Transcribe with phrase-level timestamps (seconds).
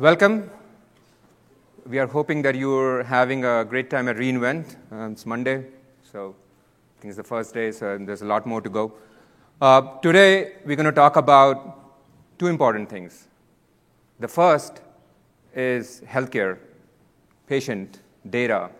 [0.00, 0.50] welcome.
[1.86, 4.76] We are hoping that you're having a great time at reInvent.
[4.90, 5.66] Um, it's Monday,
[6.10, 6.34] so
[6.96, 8.94] I think it's the first day, so there's a lot more to go.
[9.60, 13.28] Uh, today, we're going to talk about two important things.
[14.20, 14.80] The first
[15.54, 16.56] is healthcare,
[17.46, 17.98] patient
[18.30, 18.70] data,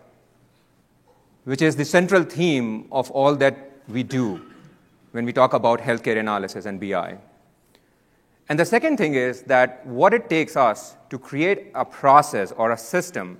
[1.43, 3.55] which is the central theme of all that
[3.87, 4.41] we do
[5.11, 7.19] when we talk about healthcare analysis and BI.
[8.51, 12.71] And the second thing is that what it takes us to create a process or
[12.71, 13.39] a system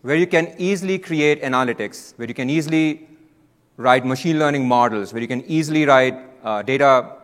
[0.00, 3.06] where you can easily create analytics, where you can easily
[3.76, 7.16] write machine learning models, where you can easily write uh, data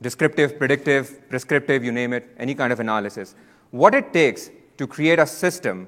[0.00, 3.34] descriptive, predictive, prescriptive, you name it, any kind of analysis.
[3.70, 5.86] What it takes to create a system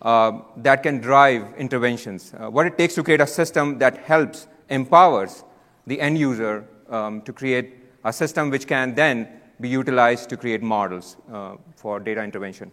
[0.00, 4.48] uh, that can drive interventions, uh, what it takes to create a system that helps,
[4.70, 5.44] empowers
[5.86, 10.62] the end user um, to create a system which can then be utilized to create
[10.62, 12.72] models uh, for data intervention.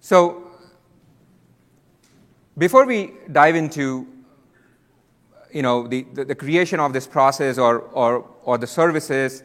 [0.00, 0.50] So,
[2.58, 4.06] before we dive into
[5.52, 9.42] you know, the, the, the creation of this process or, or, or the services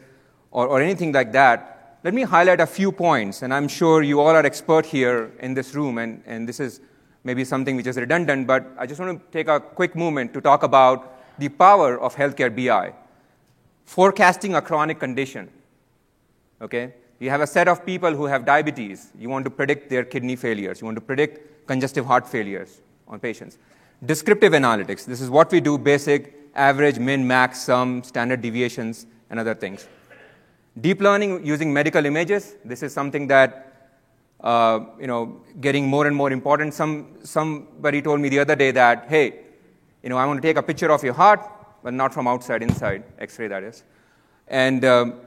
[0.50, 3.42] or, or anything like that, let me highlight a few points.
[3.42, 6.80] And I'm sure you all are expert here in this room, and, and this is
[7.24, 10.40] maybe something which is redundant, but I just want to take a quick moment to
[10.40, 12.92] talk about the power of healthcare BI.
[13.86, 15.48] Forecasting a chronic condition.
[16.60, 16.92] Okay?
[17.18, 19.10] You have a set of people who have diabetes.
[19.18, 20.80] You want to predict their kidney failures.
[20.80, 23.58] You want to predict congestive heart failures on patients.
[24.04, 25.06] Descriptive analytics.
[25.06, 29.88] This is what we do basic, average, min, max, sum, standard deviations, and other things.
[30.78, 32.56] Deep learning using medical images.
[32.64, 33.62] This is something that
[34.40, 36.74] uh, you know getting more and more important.
[36.74, 39.40] Some somebody told me the other day that hey,
[40.02, 41.40] you know, I want to take a picture of your heart,
[41.86, 43.84] but not from outside, inside, X-ray that is,
[44.48, 45.20] and um,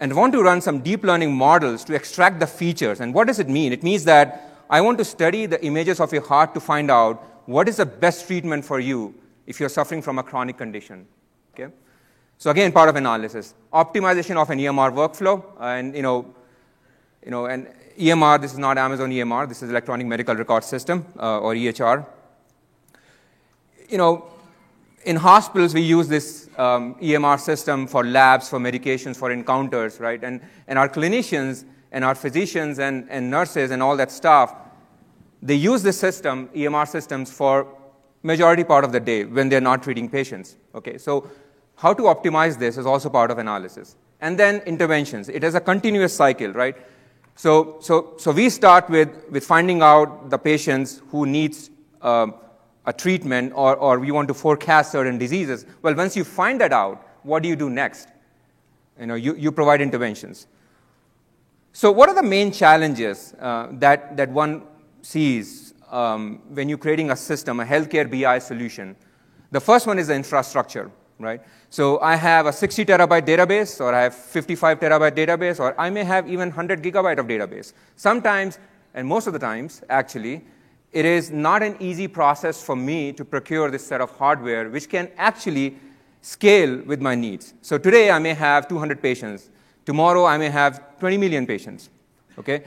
[0.00, 3.00] and want to run some deep learning models to extract the features.
[3.00, 3.70] And what does it mean?
[3.70, 7.22] It means that I want to study the images of your heart to find out
[7.44, 9.14] what is the best treatment for you
[9.46, 11.06] if you're suffering from a chronic condition.
[11.52, 11.70] Okay?
[12.38, 13.52] So again, part of analysis.
[13.70, 16.34] Optimization of an EMR workflow, and you know,
[17.22, 17.66] you know, and
[17.98, 22.06] EMR, this is not Amazon EMR, this is Electronic Medical Record System, uh, or EHR
[23.90, 24.24] you know,
[25.04, 30.22] in hospitals, we use this um, EMR system for labs, for medications, for encounters, right?
[30.22, 34.54] And, and our clinicians and our physicians and, and nurses and all that stuff,
[35.42, 37.66] they use this system, EMR systems, for
[38.22, 40.56] majority part of the day when they're not treating patients.
[40.74, 41.30] Okay, so
[41.76, 43.96] how to optimize this is also part of analysis.
[44.20, 45.30] And then interventions.
[45.30, 46.76] It is a continuous cycle, right?
[47.36, 51.70] So, so, so we start with, with finding out the patients who needs
[52.02, 52.34] um,
[52.86, 55.66] a treatment or, or we want to forecast certain diseases.
[55.82, 58.08] Well, once you find that out, what do you do next?
[58.98, 60.46] You know, you, you provide interventions.
[61.72, 64.62] So, what are the main challenges uh, that, that one
[65.02, 68.96] sees um, when you're creating a system, a healthcare BI solution?
[69.52, 71.40] The first one is the infrastructure, right?
[71.70, 75.90] So, I have a 60 terabyte database, or I have 55 terabyte database, or I
[75.90, 77.72] may have even 100 gigabyte of database.
[77.94, 78.58] Sometimes,
[78.94, 80.42] and most of the times, actually,
[80.92, 84.88] it is not an easy process for me to procure this set of hardware, which
[84.88, 85.76] can actually
[86.20, 87.54] scale with my needs.
[87.62, 89.50] So today I may have 200 patients.
[89.86, 91.90] Tomorrow I may have 20 million patients.
[92.38, 92.64] Okay?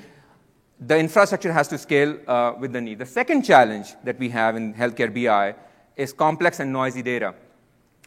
[0.80, 3.00] The infrastructure has to scale uh, with the need.
[3.00, 5.56] The second challenge that we have in healthcare BI
[5.96, 7.36] is complex and noisy data.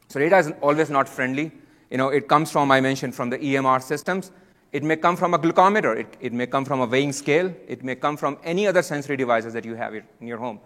[0.08, 1.52] So data is always not friendly.
[1.90, 4.32] You know, it comes from, I mentioned, from the EMR systems.
[4.76, 5.96] It may come from a glucometer.
[5.96, 7.50] It, it may come from a weighing scale.
[7.66, 10.60] It may come from any other sensory devices that you have in your home.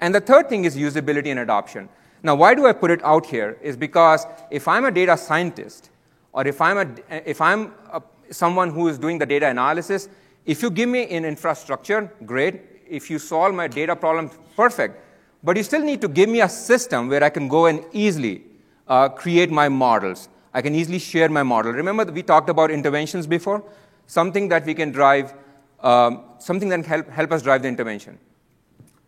[0.00, 1.88] And the third thing is usability and adoption.
[2.22, 3.58] Now, why do I put it out here?
[3.60, 5.90] Is because if I'm a data scientist,
[6.32, 8.00] or if I'm, a, if I'm a,
[8.30, 10.08] someone who is doing the data analysis,
[10.44, 12.62] if you give me an infrastructure, great.
[12.88, 14.94] If you solve my data problem, perfect.
[15.42, 18.44] But you still need to give me a system where I can go and easily
[18.86, 20.28] uh, create my models.
[20.56, 21.70] I can easily share my model.
[21.70, 23.62] Remember, we talked about interventions before?
[24.06, 25.34] Something that we can drive,
[25.80, 28.18] um, something that can help, help us drive the intervention.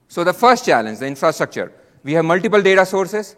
[0.08, 1.72] So, the first challenge, the infrastructure.
[2.04, 3.34] We have multiple data sources.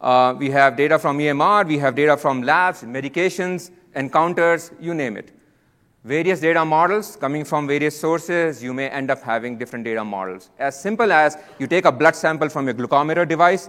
[0.00, 5.16] Uh, we have data from EMR, we have data from labs, medications, encounters, you name
[5.16, 5.30] it.
[6.02, 10.50] Various data models coming from various sources, you may end up having different data models.
[10.58, 13.68] As simple as you take a blood sample from your glucometer device,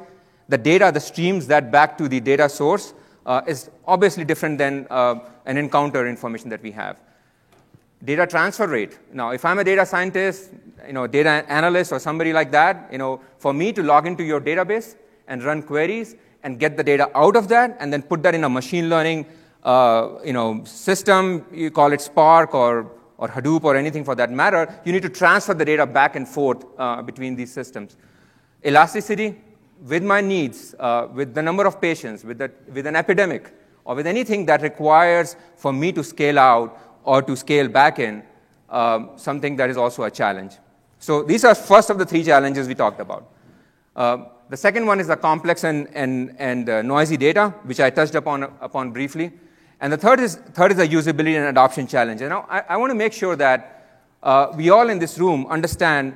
[0.49, 2.95] the data, the streams that back to the data source
[3.25, 5.15] uh, is obviously different than uh,
[5.45, 6.97] an encounter information that we have.
[8.03, 8.99] Data transfer rate.
[9.13, 10.51] Now, if I'm a data scientist,
[10.85, 14.23] you know, data analyst or somebody like that, you know, for me to log into
[14.23, 14.95] your database
[15.27, 18.43] and run queries and get the data out of that and then put that in
[18.43, 19.25] a machine learning,
[19.63, 24.29] uh, you know, system, you call it Spark or, or Hadoop or anything for that
[24.29, 27.95] matter, you need to transfer the data back and forth uh, between these systems.
[28.65, 29.39] Elasticity,
[29.87, 33.53] with my needs, uh, with the number of patients, with, the, with an epidemic,
[33.85, 38.23] or with anything that requires for me to scale out or to scale back in,
[38.69, 40.53] um, something that is also a challenge.
[40.99, 43.29] So these are first of the three challenges we talked about.
[43.95, 44.17] Uh,
[44.49, 48.15] the second one is the complex and, and, and uh, noisy data, which I touched
[48.15, 49.33] upon, upon briefly.
[49.81, 52.21] And the third is, third is the usability and adoption challenge.
[52.21, 55.45] And now I, I want to make sure that uh, we all in this room
[55.47, 56.15] understand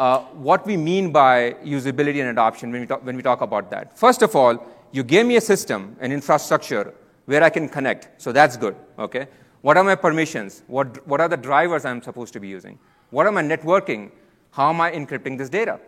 [0.00, 3.70] uh, what we mean by usability and adoption when we, talk, when we talk about
[3.70, 3.98] that.
[3.98, 6.94] First of all, you gave me a system, an infrastructure
[7.26, 8.08] where I can connect.
[8.20, 9.28] So that's good, okay?
[9.60, 10.62] What are my permissions?
[10.68, 12.78] What, what are the drivers I'm supposed to be using?
[13.10, 14.10] What am I networking?
[14.52, 15.78] How am I encrypting this data?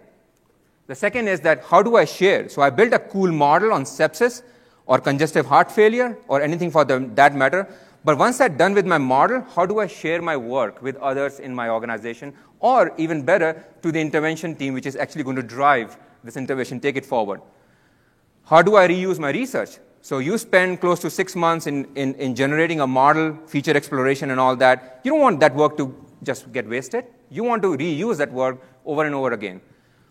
[0.89, 2.51] The second is that how do I share?
[2.51, 4.43] So I built a cool model on sepsis
[4.85, 7.67] or congestive heart failure or anything for the, that matter.
[8.05, 11.41] But once I'm done with my model, how do I share my work with others
[11.41, 15.43] in my organization or even better to the intervention team, which is actually going to
[15.43, 17.43] drive this intervention, take it forward?
[18.47, 19.79] How do I reuse my research?
[20.01, 24.31] So you spend close to six months in, in, in generating a model, feature exploration,
[24.31, 25.01] and all that.
[25.05, 27.05] You don't want that work to just get wasted.
[27.31, 29.61] You want to reuse that work over and over again.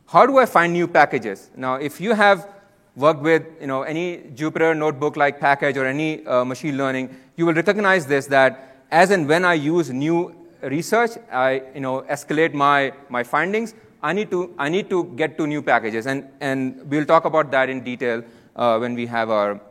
[0.07, 1.51] How do I find new packages?
[1.56, 2.50] Now, if you have
[2.95, 7.53] worked with you know, any Jupyter notebook-like package or any uh, machine learning, you will
[7.53, 12.93] recognize this that as and when I use new research, I you know, escalate my,
[13.09, 13.73] my findings,
[14.03, 16.07] I need, to, I need to get to new packages.
[16.07, 18.23] And, and we'll talk about that in detail
[18.55, 19.61] uh, when we have our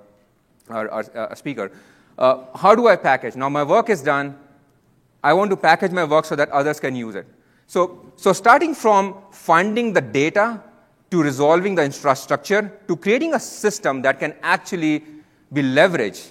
[0.70, 1.70] our, our uh, speaker.
[2.18, 3.36] Uh, how do I package?
[3.36, 4.38] Now, my work is done.
[5.22, 7.26] I want to package my work so that others can use it.
[7.66, 10.62] So, so starting from finding the data
[11.10, 15.04] to resolving the infrastructure to creating a system that can actually
[15.52, 16.30] be leveraged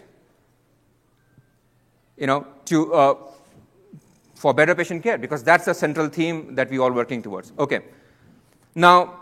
[2.18, 3.16] you know, to, uh,
[4.40, 7.52] for better patient care, because that's the central theme that we're all working towards.
[7.60, 7.82] Okay.
[8.74, 9.20] Now,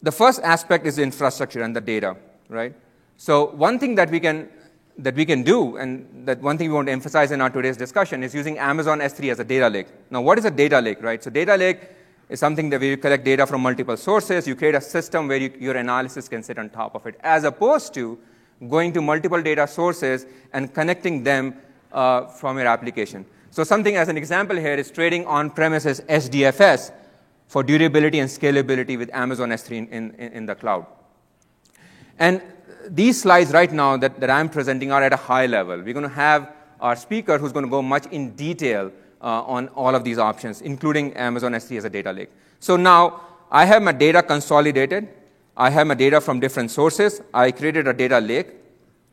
[0.00, 2.16] the first aspect is infrastructure and the data,
[2.48, 2.72] right?
[3.16, 4.48] So one thing that we can
[4.98, 7.76] that we can do, and that one thing we want to emphasize in our today's
[7.76, 9.88] discussion is using Amazon S3 as a data lake.
[10.10, 11.22] Now, what is a data lake, right?
[11.22, 11.80] So data lake
[12.28, 14.46] is something that where you collect data from multiple sources.
[14.46, 17.42] You create a system where you, your analysis can sit on top of it, as
[17.44, 18.18] opposed to
[18.68, 21.54] going to multiple data sources and connecting them
[21.92, 23.24] uh, from your application.
[23.58, 26.92] So something as an example here is trading on-premises HDFS
[27.48, 30.86] for durability and scalability with Amazon S3 in, in, in the cloud.
[32.20, 32.40] And
[32.88, 35.76] these slides right now that, that I'm presenting are at a high level.
[35.76, 39.66] We're going to have our speaker who's going to go much in detail uh, on
[39.70, 42.30] all of these options, including Amazon S3 as a data lake.
[42.60, 45.08] So now I have my data consolidated.
[45.56, 47.22] I have my data from different sources.
[47.34, 48.54] I created a data lake.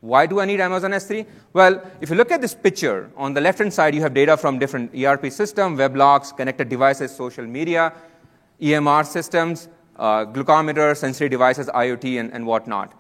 [0.06, 1.26] Why do I need Amazon S3?
[1.54, 4.60] Well, if you look at this picture, on the left-hand side, you have data from
[4.60, 7.94] different ERP systems, weblogs, connected devices, social media,
[8.62, 9.68] EMR systems,
[9.98, 12.94] uh, glucometer, sensory devices, IoT, and, and whatnot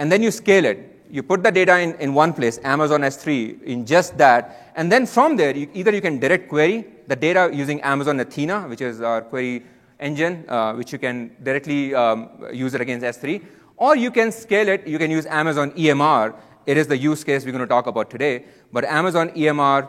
[0.00, 0.78] and then you scale it.
[1.10, 5.04] You put the data in, in one place, Amazon S3, in just that, and then
[5.06, 9.00] from there, you, either you can direct query the data using Amazon Athena, which is
[9.00, 9.64] our query
[9.98, 13.44] engine, uh, which you can directly um, use it against S3,
[13.80, 16.36] or you can scale it, you can use Amazon EMR.
[16.66, 19.88] It is the use case we're going to talk about today, but Amazon EMR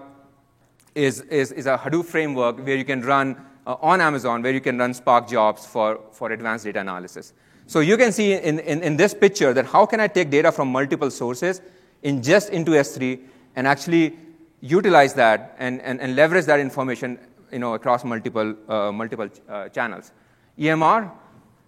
[0.95, 3.35] is, is, is a Hadoop framework where you can run
[3.67, 7.33] uh, on Amazon, where you can run Spark jobs for, for advanced data analysis.
[7.67, 10.51] So you can see in, in, in, this picture that how can I take data
[10.51, 11.61] from multiple sources,
[12.03, 13.19] ingest into S3,
[13.55, 14.17] and actually
[14.61, 17.19] utilize that and, and, and leverage that information
[17.51, 20.11] you know, across multiple, uh, multiple uh, channels.
[20.57, 21.11] EMR.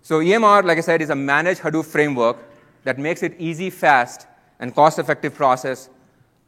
[0.03, 2.38] So EMR, like I said, is a managed Hadoop framework
[2.83, 4.27] that makes it easy, fast,
[4.60, 5.89] and cost-effective process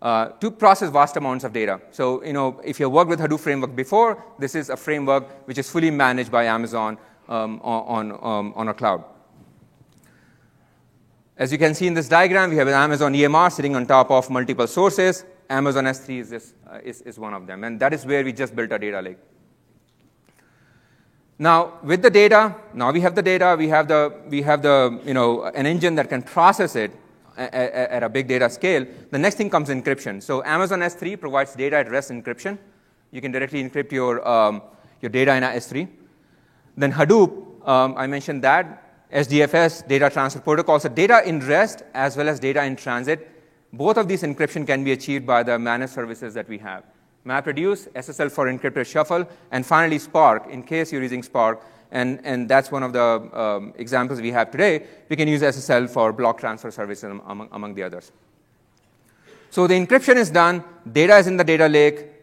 [0.01, 1.79] uh, to process vast amounts of data.
[1.91, 5.57] So, you know, if you worked with Hadoop framework before, this is a framework which
[5.57, 6.97] is fully managed by Amazon
[7.29, 9.05] um, on, on, um, on a cloud.
[11.37, 14.11] As you can see in this diagram, we have an Amazon EMR sitting on top
[14.11, 15.23] of multiple sources.
[15.49, 18.33] Amazon S3 is, this, uh, is, is one of them, and that is where we
[18.33, 19.17] just built our data lake.
[21.37, 25.01] Now, with the data, now we have the data, we have the, we have the,
[25.03, 26.91] you know, an engine that can process it
[27.37, 28.85] at, a big data scale.
[29.11, 30.23] The next thing comes encryption.
[30.23, 32.57] So Amazon S3 provides data at rest encryption.
[33.11, 34.61] You can directly encrypt your, um,
[35.01, 35.89] your data in S3.
[36.77, 39.11] Then Hadoop, um, I mentioned that.
[39.11, 40.79] HDFS, data transfer protocol.
[40.79, 43.29] So data in rest as well as data in transit,
[43.73, 46.83] both of these encryption can be achieved by the managed services that we have.
[47.25, 52.49] MapReduce, SSL for encrypted shuffle, and finally Spark, in case you're using Spark, and, and
[52.49, 54.85] that's one of the um, examples we have today.
[55.09, 58.11] We can use SSL for block transfer services among, among the others.
[59.49, 62.15] So the encryption is done, data is in the data lake,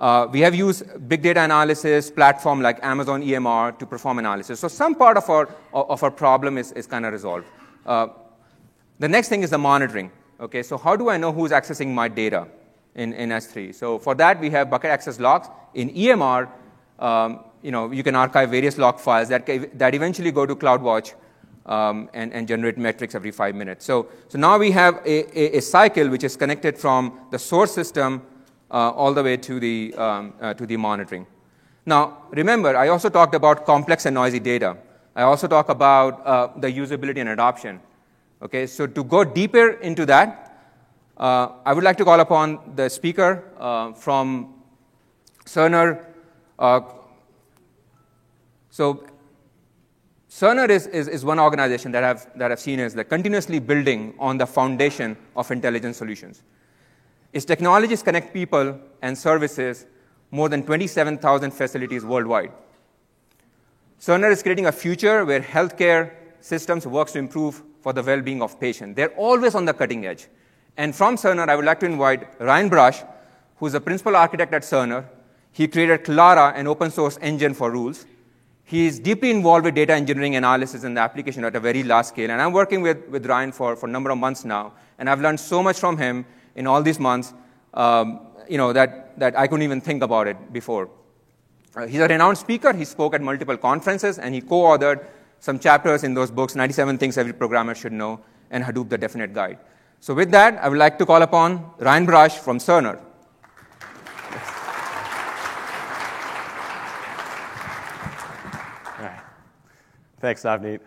[0.00, 4.58] Uh, we have used big data analysis platform like Amazon EMR to perform analysis.
[4.58, 7.44] So some part of our, of our problem is, is kind of resolved.
[7.84, 8.08] Uh,
[8.98, 10.10] the next thing is the monitoring.
[10.40, 12.48] Okay, so how do I know who's accessing my data
[12.94, 13.74] in, in S3?
[13.74, 15.48] So for that, we have bucket access logs.
[15.74, 16.48] In EMR,
[16.98, 19.46] um, you know, you can archive various log files that,
[19.78, 21.14] that eventually go to CloudWatch
[21.66, 23.84] um, and, and, generate metrics every five minutes.
[23.84, 27.72] So, so now we have a, a, a cycle which is connected from the source
[27.72, 28.22] system
[28.70, 31.26] uh, all the way to the, um, uh, to the monitoring.
[31.86, 34.76] Now, remember, I also talked about complex and noisy data.
[35.14, 37.80] I also talk about uh, the usability and adoption.
[38.42, 40.49] Okay, so to go deeper into that,
[41.20, 44.54] uh, I would like to call upon the speaker uh, from
[45.44, 46.06] Cerner.
[46.58, 46.80] Uh,
[48.70, 49.04] so
[50.30, 54.38] Cerner is, is, is, one organization that I've, that I've seen the continuously building on
[54.38, 56.42] the foundation of intelligent solutions.
[57.34, 59.84] Its technologies connect people and services
[60.30, 62.52] more than 27,000 facilities worldwide.
[64.00, 68.58] Cerner is creating a future where healthcare systems works to improve for the well-being of
[68.58, 68.96] patients.
[68.96, 70.26] They're always on the cutting edge.
[70.80, 73.02] And from Cerner, I would like to invite Ryan Brush,
[73.58, 75.04] who's a principal architect at Cerner.
[75.52, 78.06] He created Clara, an open source engine for rules.
[78.64, 82.06] He is deeply involved with data engineering analysis and the application at a very large
[82.06, 82.30] scale.
[82.30, 84.72] And I'm working with, with Ryan for, for a number of months now.
[84.98, 87.34] And I've learned so much from him in all these months
[87.74, 90.88] um, you know, that, that I couldn't even think about it before.
[91.76, 92.72] Uh, he's a renowned speaker.
[92.72, 95.04] He spoke at multiple conferences, and he co authored
[95.40, 98.20] some chapters in those books 97 Things Every Programmer Should Know
[98.50, 99.58] and Hadoop the Definite Guide.
[100.00, 102.98] So, with that, I would like to call upon Ryan Brush from Cerner.
[110.20, 110.80] Thanks, Navneet.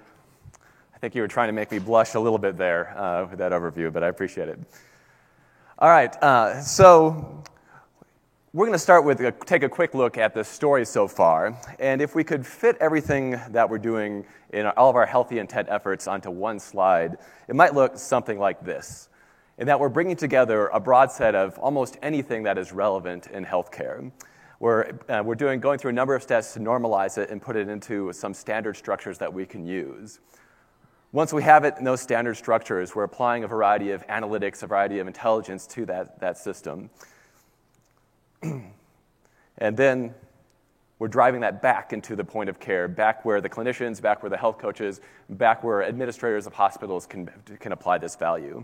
[0.94, 3.40] I think you were trying to make me blush a little bit there uh, with
[3.40, 4.60] that overview, but I appreciate it.
[5.80, 7.44] All right, uh, so
[8.56, 11.60] we're going to start with a, take a quick look at the story so far.
[11.80, 16.08] And if we could fit everything that we're doing in all of our HealtheIntent efforts
[16.08, 17.18] onto one slide,
[17.48, 19.10] it might look something like this.
[19.58, 23.44] In that we're bringing together a broad set of almost anything that is relevant in
[23.44, 24.12] healthcare.
[24.60, 27.56] We're, uh, we're doing, going through a number of steps to normalize it and put
[27.56, 30.20] it into some standard structures that we can use.
[31.12, 34.68] Once we have it in those standard structures, we're applying a variety of analytics, a
[34.68, 36.92] variety of intelligence to that, that system.
[39.58, 40.14] and then
[41.00, 44.30] we're driving that back into the point of care, back where the clinicians, back where
[44.30, 48.64] the health coaches, back where administrators of hospitals can, can apply this value.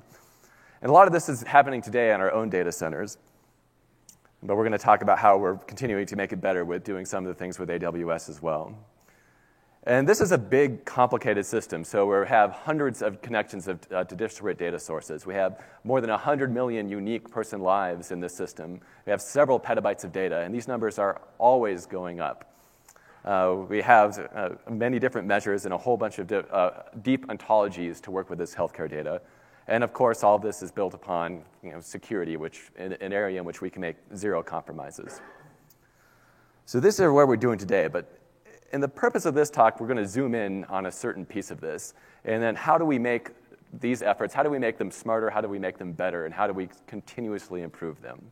[0.81, 3.17] And a lot of this is happening today on our own data centers.
[4.41, 7.05] But we're going to talk about how we're continuing to make it better with doing
[7.05, 8.77] some of the things with AWS as well.
[9.83, 11.85] And this is a big, complicated system.
[11.85, 15.25] So we have hundreds of connections of, uh, to disparate data sources.
[15.25, 18.81] We have more than 100 million unique person lives in this system.
[19.05, 22.53] We have several petabytes of data, and these numbers are always going up.
[23.23, 27.27] Uh, we have uh, many different measures and a whole bunch of di- uh, deep
[27.27, 29.21] ontologies to work with this healthcare data.
[29.67, 33.39] And of course, all of this is built upon you know, security, which an area
[33.39, 35.21] in which we can make zero compromises.
[36.65, 38.18] So this is where we're doing today, but
[38.71, 41.51] in the purpose of this talk, we're going to zoom in on a certain piece
[41.51, 41.93] of this.
[42.25, 43.29] And then how do we make
[43.73, 46.33] these efforts, how do we make them smarter, how do we make them better, and
[46.33, 48.31] how do we continuously improve them?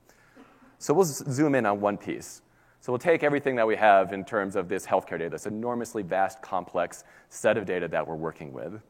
[0.79, 2.41] So we'll zoom in on one piece.
[2.82, 6.03] So we'll take everything that we have in terms of this healthcare data, this enormously
[6.03, 8.82] vast, complex set of data that we're working with.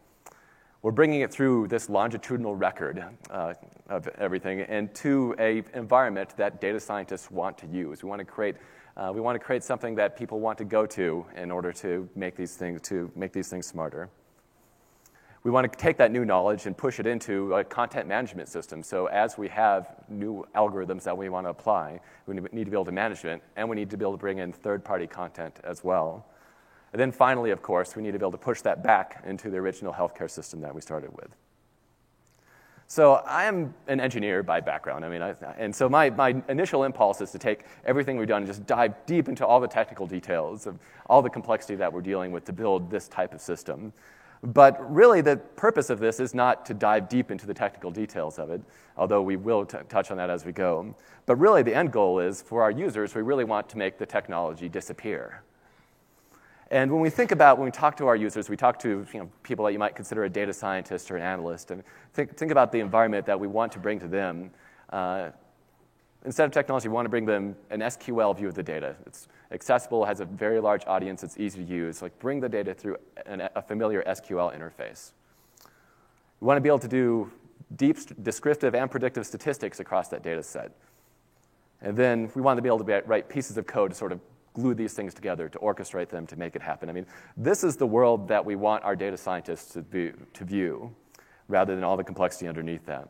[0.82, 3.54] We're bringing it through this longitudinal record uh,
[3.90, 8.04] of everything into an environment that data scientists want to use.
[8.04, 8.56] We want to create
[8.98, 12.10] uh, we want to create something that people want to go to in order to
[12.16, 14.10] make these things, to make these things smarter.
[15.44, 18.82] We want to take that new knowledge and push it into a content management system.
[18.84, 22.76] So as we have new algorithms that we want to apply, we need to be
[22.76, 25.60] able to manage it, and we need to be able to bring in third-party content
[25.64, 26.26] as well.
[26.92, 29.50] And then finally, of course, we need to be able to push that back into
[29.50, 31.30] the original healthcare system that we started with.
[32.90, 35.04] So I am an engineer by background.
[35.04, 38.44] I mean, I, and so my, my initial impulse is to take everything we've done
[38.44, 42.02] and just dive deep into all the technical details of all the complexity that we're
[42.02, 43.92] dealing with to build this type of system.
[44.42, 48.40] But really, the purpose of this is not to dive deep into the technical details
[48.40, 48.62] of it,
[48.96, 50.96] although we will t- touch on that as we go.
[51.26, 54.06] But really, the end goal is for our users, we really want to make the
[54.06, 55.42] technology disappear.
[56.70, 59.20] And when we think about, when we talk to our users, we talk to you
[59.20, 61.82] know, people that you might consider a data scientist or an analyst, and
[62.14, 64.52] think, think about the environment that we want to bring to them.
[64.90, 65.30] Uh,
[66.26, 68.96] instead of technology, we want to bring them an SQL view of the data.
[69.06, 72.02] It's accessible, has a very large audience, it's easy to use.
[72.02, 75.12] Like bring the data through an, a familiar SQL interface.
[76.42, 77.32] We want to be able to do
[77.76, 80.72] deep descriptive and predictive statistics across that data set.
[81.82, 84.20] And then we want to be able to write pieces of code to sort of
[84.58, 86.90] glue these things together, to orchestrate them, to make it happen.
[86.90, 87.06] I mean,
[87.38, 90.96] this is the world that we want our data scientists to, be, to view,
[91.48, 93.10] rather than all the complexity underneath that.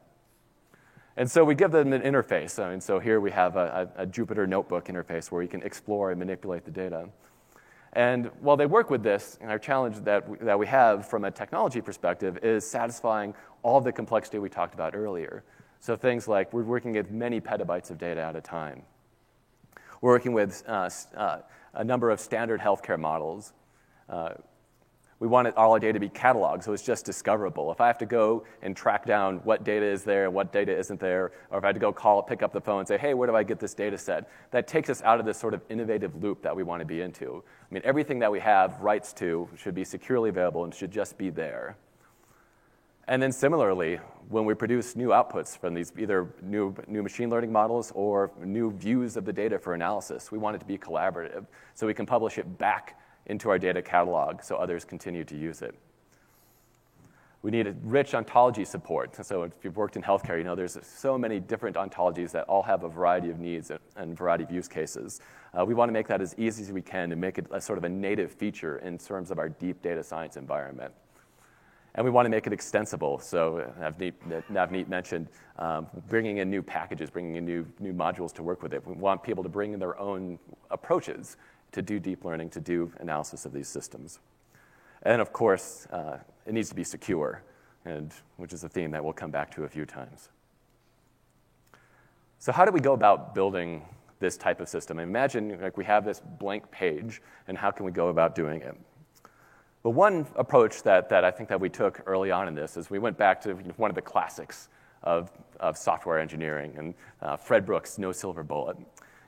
[1.15, 2.61] And so we give them an interface.
[2.61, 5.63] I mean, so here we have a, a, a Jupyter notebook interface where you can
[5.63, 7.07] explore and manipulate the data.
[7.93, 11.31] And while they work with this, our challenge that we, that we have from a
[11.31, 15.43] technology perspective is satisfying all the complexity we talked about earlier.
[15.79, 18.83] So things like we're working with many petabytes of data at a time.
[20.01, 21.39] We're working with uh, uh,
[21.73, 23.53] a number of standard healthcare models.
[24.07, 24.33] Uh,
[25.19, 27.71] we want all our data to be cataloged, so it's just discoverable.
[27.71, 30.77] If I have to go and track down what data is there and what data
[30.77, 32.99] isn't there, or if I had to go call, pick up the phone and say,
[32.99, 34.29] hey, where do I get this data set?
[34.51, 37.01] That takes us out of this sort of innovative loop that we want to be
[37.01, 37.43] into.
[37.47, 41.17] I mean, everything that we have rights to should be securely available and should just
[41.17, 41.77] be there.
[43.07, 47.51] And then similarly, when we produce new outputs from these either new, new machine learning
[47.51, 51.45] models or new views of the data for analysis, we want it to be collaborative
[51.73, 55.61] so we can publish it back into our data catalog so others continue to use
[55.61, 55.73] it.
[57.43, 59.15] We need rich ontology support.
[59.25, 62.63] So if you've worked in healthcare, you know there's so many different ontologies that all
[62.63, 65.21] have a variety of needs and variety of use cases.
[65.57, 67.61] Uh, we want to make that as easy as we can and make it a
[67.61, 70.93] sort of a native feature in terms of our deep data science environment.
[71.97, 73.17] And we want to make it extensible.
[73.17, 74.13] So Navneet,
[74.51, 75.27] Navneet mentioned
[75.57, 78.85] um, bringing in new packages, bringing in new, new modules to work with it.
[78.85, 80.37] We want people to bring in their own
[80.69, 81.37] approaches
[81.71, 84.19] to do deep learning, to do analysis of these systems.
[85.03, 87.41] And of course, uh, it needs to be secure,
[87.83, 90.29] and, which is a theme that we'll come back to a few times.
[92.37, 93.83] So how do we go about building
[94.19, 94.99] this type of system?
[94.99, 98.77] Imagine like we have this blank page, and how can we go about doing it?
[99.87, 102.89] But one approach that, that I think that we took early on in this is
[102.89, 104.67] we went back to one of the classics
[105.01, 108.75] of, of software engineering, and uh, Fred Brooks' No Silver Bullet,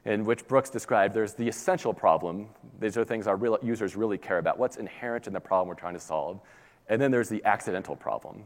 [0.04, 2.50] in which Brooks described there's the essential problem.
[2.82, 5.76] These are things our real users really care about, what's inherent in the problem we're
[5.76, 6.42] trying to solve.
[6.90, 8.44] And then there's the accidental problem.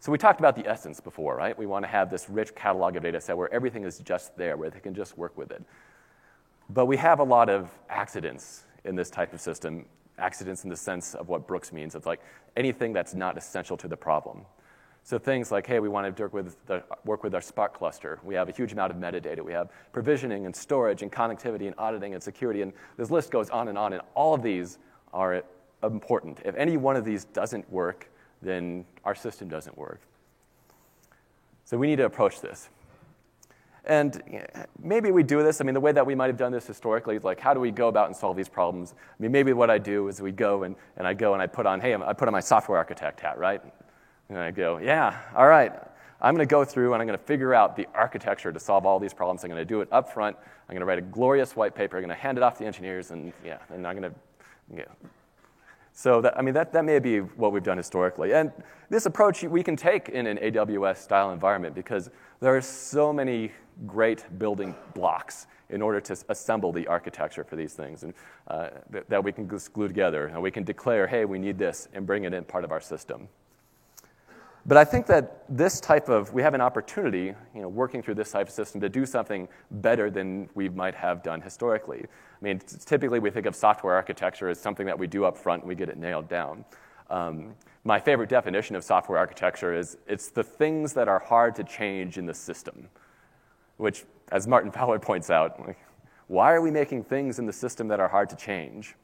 [0.00, 1.58] So we talked about the essence before, right?
[1.58, 4.56] We want to have this rich catalog of data set where everything is just there,
[4.56, 5.62] where they can just work with it.
[6.70, 9.84] But we have a lot of accidents in this type of system,
[10.18, 11.94] accidents in the sense of what Brooks means.
[11.94, 12.20] It's like
[12.56, 14.42] anything that's not essential to the problem.
[15.02, 18.18] So things like, hey, we want to work with, the, work with our Spark cluster.
[18.24, 19.44] We have a huge amount of metadata.
[19.44, 22.62] We have provisioning and storage and connectivity and auditing and security.
[22.62, 23.92] And this list goes on and on.
[23.92, 24.78] And all of these
[25.12, 25.44] are
[25.82, 26.40] important.
[26.44, 28.08] If any one of these doesn't work,
[28.40, 30.00] then our system doesn't work.
[31.66, 32.70] So we need to approach this.
[33.86, 34.22] And
[34.82, 35.60] maybe we do this.
[35.60, 37.60] I mean, the way that we might have done this historically is like, how do
[37.60, 38.94] we go about and solve these problems?
[38.98, 41.46] I mean, maybe what I do is we go and, and I go and I
[41.46, 43.62] put on, hey, I put on my software architect hat, right?
[44.30, 45.72] And I go, yeah, all right.
[46.20, 48.86] I'm going to go through and I'm going to figure out the architecture to solve
[48.86, 49.44] all these problems.
[49.44, 50.36] I'm going to do it up front.
[50.68, 51.98] I'm going to write a glorious white paper.
[51.98, 54.18] I'm going to hand it off to the engineers, and yeah, and I'm going to.
[54.74, 54.84] Yeah.
[55.96, 58.34] So that, I mean, that, that may be what we've done historically.
[58.34, 58.52] And
[58.90, 63.52] this approach we can take in an AWS style environment because there are so many
[63.86, 68.12] great building blocks in order to assemble the architecture for these things and
[68.48, 70.26] uh, that, that we can just glue together.
[70.26, 72.80] And we can declare, hey, we need this, and bring it in part of our
[72.80, 73.28] system.
[74.66, 78.14] But I think that this type of, we have an opportunity, you know, working through
[78.14, 82.00] this type of system to do something better than we might have done historically.
[82.00, 85.62] I mean, typically we think of software architecture as something that we do up front
[85.62, 86.64] and we get it nailed down.
[87.10, 91.64] Um, my favorite definition of software architecture is it's the things that are hard to
[91.64, 92.88] change in the system,
[93.76, 95.78] which, as Martin Fowler points out, like,
[96.28, 98.96] why are we making things in the system that are hard to change?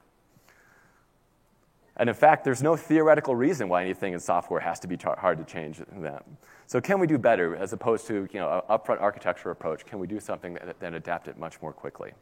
[1.97, 5.39] And in fact, there's no theoretical reason why anything in software has to be hard
[5.39, 6.25] to change that.
[6.67, 9.85] So can we do better as opposed to you know, an upfront architecture approach?
[9.85, 12.13] Can we do something that, then adapt it much more quickly?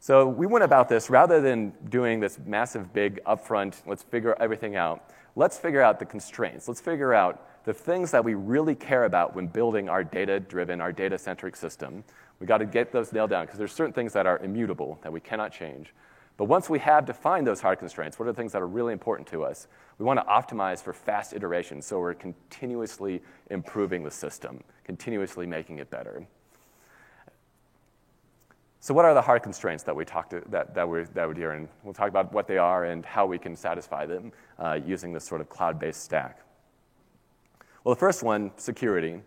[0.00, 4.74] So we went about this rather than doing this massive, big upfront, let's figure everything
[4.74, 5.10] out.
[5.36, 6.66] Let's figure out the constraints.
[6.68, 10.80] Let's figure out the things that we really care about when building our data driven,
[10.80, 12.02] our data centric system.
[12.40, 15.12] We got to get those nailed down because there's certain things that are immutable that
[15.12, 15.92] we cannot change.
[16.40, 18.94] But once we have defined those hard constraints, what are the things that are really
[18.94, 19.68] important to us?
[19.98, 25.80] We want to optimize for fast iteration so we're continuously improving the system, continuously making
[25.80, 26.26] it better.
[28.80, 31.50] So, what are the hard constraints that we talked that, that, we're, that we're here?
[31.50, 35.12] And we'll talk about what they are and how we can satisfy them uh, using
[35.12, 36.40] this sort of cloud based stack.
[37.84, 39.20] Well, the first one, security.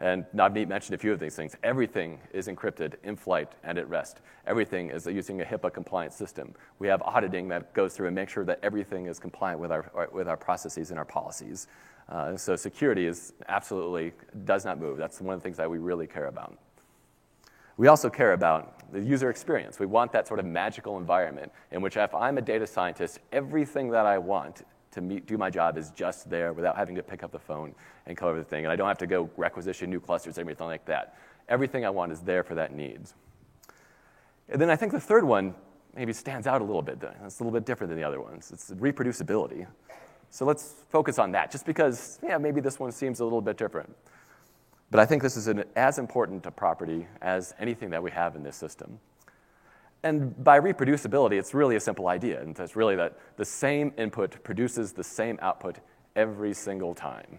[0.00, 1.56] And Navneet mentioned a few of these things.
[1.64, 4.20] Everything is encrypted in flight and at rest.
[4.46, 6.54] Everything is using a HIPAA compliant system.
[6.78, 10.08] We have auditing that goes through and makes sure that everything is compliant with our,
[10.12, 11.66] with our processes and our policies.
[12.08, 14.12] Uh, so security is absolutely
[14.44, 14.98] does not move.
[14.98, 16.56] That's one of the things that we really care about.
[17.76, 19.78] We also care about the user experience.
[19.78, 23.90] We want that sort of magical environment in which, if I'm a data scientist, everything
[23.90, 24.62] that I want
[24.98, 27.74] to meet, do my job is just there without having to pick up the phone
[28.06, 28.64] and cover the thing.
[28.64, 31.16] And I don't have to go requisition new clusters, or anything like that.
[31.48, 33.14] Everything I want is there for that needs.
[34.48, 35.54] And then I think the third one
[35.94, 36.98] maybe stands out a little bit.
[37.24, 38.50] It's a little bit different than the other ones.
[38.52, 39.66] It's reproducibility.
[40.30, 43.56] So let's focus on that, just because, yeah, maybe this one seems a little bit
[43.56, 43.94] different.
[44.90, 48.36] But I think this is an, as important a property as anything that we have
[48.36, 48.98] in this system.
[50.02, 52.40] And by reproducibility, it's really a simple idea.
[52.40, 55.78] And it's really that the same input produces the same output
[56.14, 57.38] every single time.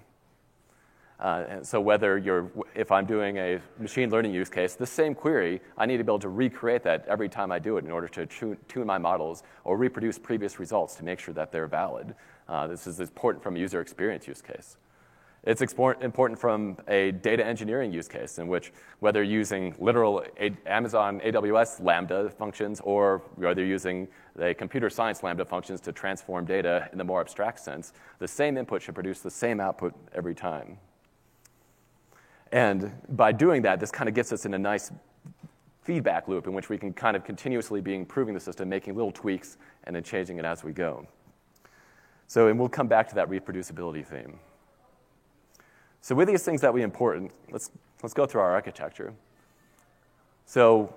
[1.20, 5.14] Uh, and so whether you're, if I'm doing a machine learning use case, the same
[5.14, 7.92] query, I need to be able to recreate that every time I do it in
[7.92, 12.16] order to tune, my models or reproduce previous results to make sure that they're valid.
[12.48, 14.78] Uh, this is important from a user experience use case.
[15.44, 20.24] It's important from a data engineering use case in which whether using literal
[20.66, 26.90] Amazon AWS Lambda functions or whether using the computer science Lambda functions to transform data
[26.92, 30.78] in the more abstract sense, the same input should produce the same output every time.
[32.52, 34.92] And by doing that, this kind of gets us in a nice
[35.84, 39.12] feedback loop in which we can kind of continuously be improving the system, making little
[39.12, 41.08] tweaks, and then changing it as we go.
[42.28, 44.40] So, and we'll come back to that reproducibility theme.
[46.02, 49.14] So with these things that we import, let's, let's go through our architecture.
[50.46, 50.94] So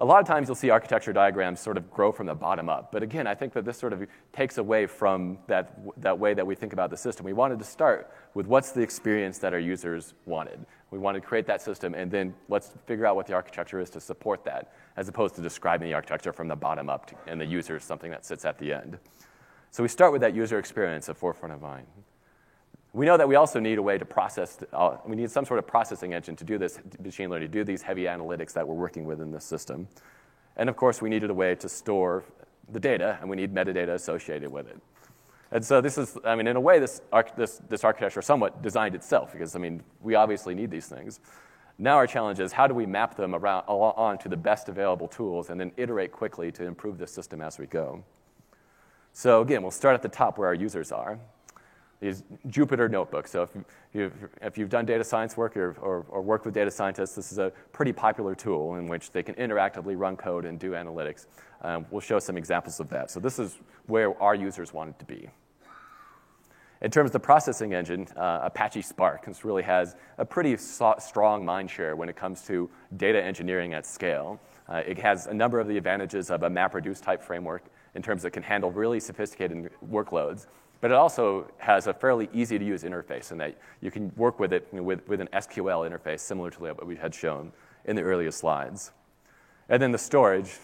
[0.00, 2.92] a lot of times you'll see architecture diagrams sort of grow from the bottom up.
[2.92, 6.46] But again, I think that this sort of takes away from that, that way that
[6.46, 7.26] we think about the system.
[7.26, 10.64] We wanted to start with what's the experience that our users wanted.
[10.90, 13.90] We wanted to create that system, and then let's figure out what the architecture is
[13.90, 17.40] to support that, as opposed to describing the architecture from the bottom up to, and
[17.40, 18.98] the user is something that sits at the end.
[19.70, 21.86] So we start with that user experience at forefront of mind.
[22.94, 25.58] We know that we also need a way to process, uh, we need some sort
[25.58, 28.74] of processing engine to do this machine learning, to do these heavy analytics that we're
[28.74, 29.86] working with in this system.
[30.56, 32.24] And of course, we needed a way to store
[32.70, 34.80] the data, and we need metadata associated with it.
[35.50, 37.00] And so this is, I mean, in a way, this,
[37.36, 41.20] this, this architecture somewhat designed itself, because, I mean, we obviously need these things.
[41.78, 45.48] Now our challenge is how do we map them around, onto the best available tools
[45.48, 48.02] and then iterate quickly to improve the system as we go.
[49.12, 51.20] So again, we'll start at the top where our users are
[52.00, 53.30] these Jupyter notebooks.
[53.30, 53.50] So if
[53.92, 57.32] you've, if you've done data science work or, or, or, worked with data scientists, this
[57.32, 61.26] is a pretty popular tool in which they can interactively run code and do analytics.
[61.62, 63.10] Um, we'll show some examples of that.
[63.10, 65.28] So this is where our users want it to be.
[66.80, 70.94] In terms of the processing engine, uh, Apache Spark this really has a pretty so-
[71.00, 74.38] strong mind share when it comes to data engineering at scale.
[74.68, 77.64] Uh, it has a number of the advantages of a MapReduce type framework
[77.96, 80.46] in terms of it can handle really sophisticated workloads
[80.80, 84.38] but it also has a fairly easy to use interface in that you can work
[84.38, 87.52] with it with, with an SQL interface similar to what we had shown
[87.84, 88.92] in the earlier slides.
[89.68, 90.58] And then the storage,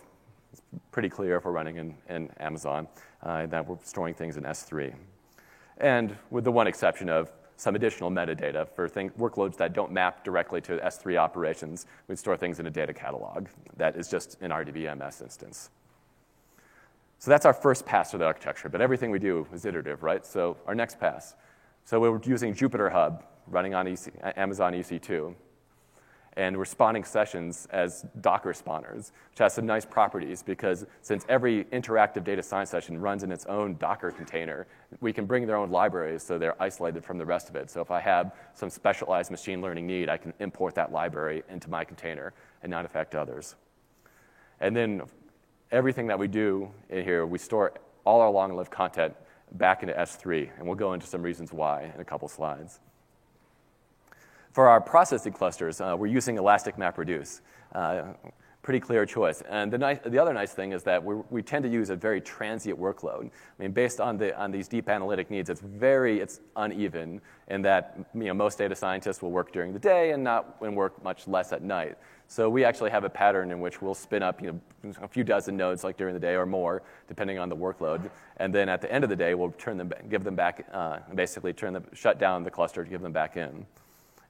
[0.52, 2.86] it's pretty clear if we're running in, in Amazon
[3.22, 4.94] uh, that we're storing things in S3.
[5.78, 10.24] And with the one exception of some additional metadata for thing, workloads that don't map
[10.24, 14.50] directly to S3 operations, we store things in a data catalog that is just an
[14.50, 15.70] RDBMS instance.
[17.24, 20.26] So that's our first pass through the architecture, but everything we do is iterative, right?
[20.26, 21.34] So our next pass.
[21.86, 25.34] So we're using Jupyter Hub running on EC, Amazon EC2.
[26.36, 31.64] And we're spawning sessions as Docker spawners, which has some nice properties because since every
[31.72, 34.66] interactive data science session runs in its own Docker container,
[35.00, 37.70] we can bring their own libraries so they're isolated from the rest of it.
[37.70, 41.70] So if I have some specialized machine learning need, I can import that library into
[41.70, 43.56] my container and not affect others.
[44.60, 45.00] And then
[45.70, 47.72] everything that we do in here, we store
[48.04, 49.14] all our long lived content
[49.52, 52.80] back into S3, and we'll go into some reasons why in a couple slides.
[54.52, 57.40] For our processing clusters, uh, we're using Elastic MapReduce.
[57.72, 58.04] Uh,
[58.64, 59.42] pretty clear choice.
[59.48, 62.20] And the, the other nice thing is that we, we tend to use a very
[62.20, 63.26] transient workload.
[63.26, 67.62] I mean, based on, the, on these deep analytic needs, it's very it's uneven in
[67.62, 71.02] that you know, most data scientists will work during the day and not and work
[71.04, 71.98] much less at night.
[72.28, 75.24] So we actually have a pattern in which we'll spin up you know, a few
[75.24, 78.10] dozen nodes like during the day or more, depending on the workload.
[78.38, 80.98] And then at the end of the day, we'll turn them, give them back, uh,
[81.14, 83.66] basically turn them, shut down the cluster to give them back in.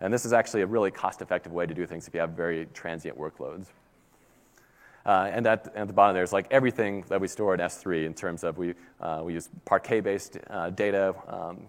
[0.01, 2.67] And this is actually a really cost-effective way to do things if you have very
[2.75, 3.67] transient workloads.
[5.07, 8.15] Uh, and at, at, the bottom there's like everything that we store in S3 in
[8.15, 11.63] terms of we, uh, we use Parquet-based uh, data, um,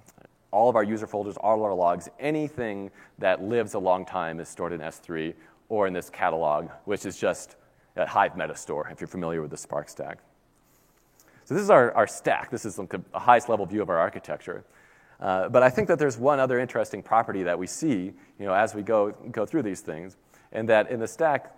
[0.51, 4.39] all of our user folders, all of our logs, anything that lives a long time
[4.39, 5.33] is stored in S3
[5.69, 7.56] or in this catalog, which is just
[7.97, 10.19] Hive metastore, if you're familiar with the Spark stack.
[11.45, 12.49] So this is our, our stack.
[12.51, 14.65] This is the highest level view of our architecture.
[15.19, 18.54] Uh, but I think that there's one other interesting property that we see you know,
[18.54, 20.17] as we go, go through these things,
[20.51, 21.56] and that in the stack,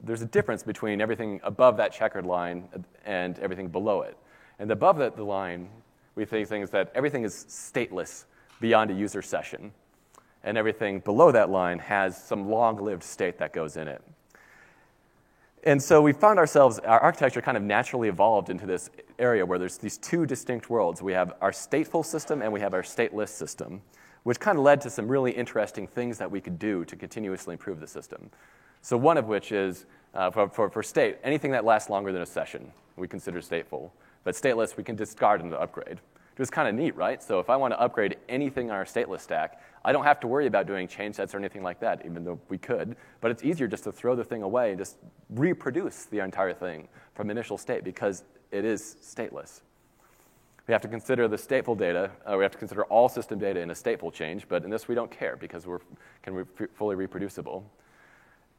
[0.00, 2.68] there's a difference between everything above that checkered line
[3.04, 4.16] and everything below it.
[4.58, 5.68] And above the, the line,
[6.14, 8.24] we think things that everything is stateless
[8.60, 9.72] beyond a user session.
[10.44, 14.02] And everything below that line has some long lived state that goes in it.
[15.64, 19.58] And so we found ourselves, our architecture kind of naturally evolved into this area where
[19.58, 21.02] there's these two distinct worlds.
[21.02, 23.82] We have our stateful system and we have our stateless system,
[24.22, 27.54] which kind of led to some really interesting things that we could do to continuously
[27.54, 28.30] improve the system.
[28.82, 32.22] So, one of which is uh, for, for, for state, anything that lasts longer than
[32.22, 33.90] a session, we consider stateful.
[34.24, 35.98] But stateless, we can discard and upgrade.
[35.98, 37.22] It was kind of neat, right?
[37.22, 40.26] So if I want to upgrade anything on our stateless stack, I don't have to
[40.26, 42.96] worry about doing change sets or anything like that, even though we could.
[43.20, 44.96] But it's easier just to throw the thing away and just
[45.30, 49.60] reproduce the entire thing from initial state because it is stateless.
[50.66, 52.10] We have to consider the stateful data.
[52.26, 54.86] Uh, we have to consider all system data in a stateful change, but in this
[54.86, 55.80] we don't care because we're
[56.22, 57.64] can re- fully reproducible.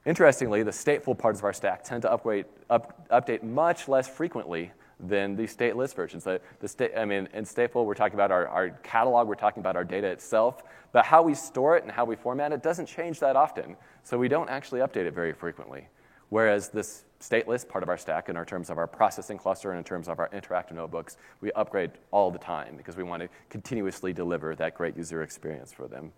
[0.06, 5.36] Interestingly, the stateful parts of our stack tend to up, update much less frequently than
[5.36, 6.24] the stateless versions.
[6.24, 9.62] The, the state, I mean, in stateful, we're talking about our, our catalog, we're talking
[9.62, 12.86] about our data itself, but how we store it and how we format it doesn't
[12.86, 13.76] change that often.
[14.04, 15.88] So we don't actually update it very frequently.
[16.30, 19.78] Whereas this stateless part of our stack, in our terms of our processing cluster and
[19.78, 23.30] in terms of our interactive notebooks, we upgrade all the time because we want to
[23.50, 26.12] continuously deliver that great user experience for them.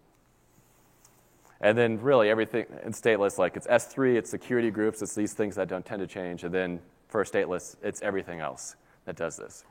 [1.62, 5.56] And then really everything in stateless, like it's S3, it's security groups, it's these things
[5.56, 6.44] that don't tend to change.
[6.44, 6.80] And then
[7.12, 9.66] for stateless, it's everything else that does this.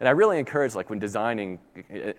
[0.00, 1.60] And I really encourage, like when designing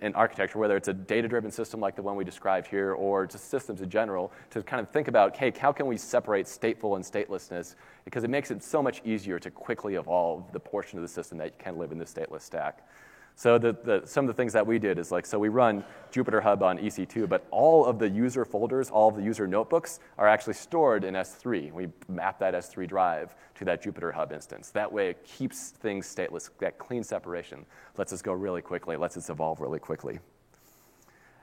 [0.00, 3.50] an architecture, whether it's a data-driven system like the one we described here, or just
[3.50, 7.04] systems in general, to kind of think about, hey, how can we separate stateful and
[7.04, 7.74] statelessness?
[8.06, 11.36] Because it makes it so much easier to quickly evolve the portion of the system
[11.36, 12.88] that can live in the stateless stack.
[13.36, 15.84] So the, the, some of the things that we did is like, so we run
[16.12, 19.98] Jupyter Hub on EC2, but all of the user folders, all of the user notebooks
[20.18, 21.72] are actually stored in S3.
[21.72, 24.70] We map that S3 drive to that Jupyter Hub instance.
[24.70, 26.50] That way it keeps things stateless.
[26.60, 27.66] That clean separation
[27.96, 30.20] lets us go really quickly, lets us evolve really quickly.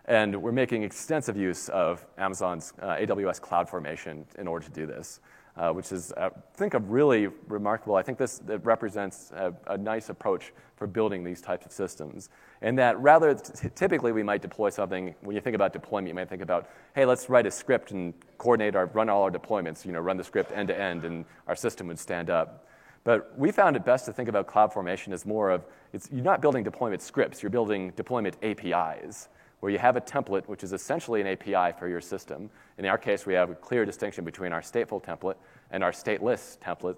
[0.06, 5.20] And we're making extensive use of Amazon's uh, AWS CloudFormation in order to do this
[5.58, 7.96] uh, which is, uh, I think, a really remarkable.
[7.96, 12.30] I think this represents a, a, nice approach for building these types of systems.
[12.62, 15.14] And that rather, t- typically, we might deploy something.
[15.22, 18.14] When you think about deployment, you might think about, hey, let's write a script and
[18.38, 19.86] coordinate our, run all our deployments.
[19.86, 22.68] You know, run the script end to end, and our system would stand up.
[23.04, 26.42] But we found it best to think about CloudFormation as more of it's, you're not
[26.42, 29.28] building deployment scripts, you're building deployment APIs
[29.62, 32.50] where you have a template, which is essentially an API for your system.
[32.78, 35.36] In our case, we have a clear distinction between our stateful template
[35.72, 36.98] and our stateless template.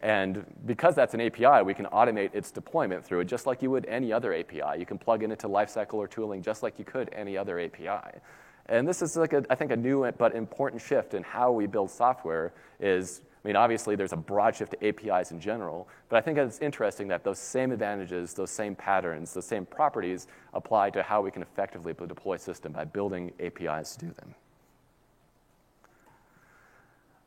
[0.00, 3.70] And because that's an API, we can automate its deployment through it just like you
[3.70, 4.78] would any other API.
[4.78, 7.58] You can plug in it into lifecycle or tooling just like you could any other
[7.58, 8.18] API.
[8.66, 11.66] And this is like a, I think a new but important shift in how we
[11.66, 16.16] build software is I mean, obviously, there's a broad shift to APIs in general, but
[16.16, 20.90] I think it's interesting that those same advantages, those same patterns, those same properties apply
[20.90, 24.34] to how we can effectively deploy a system by building APIs to do them.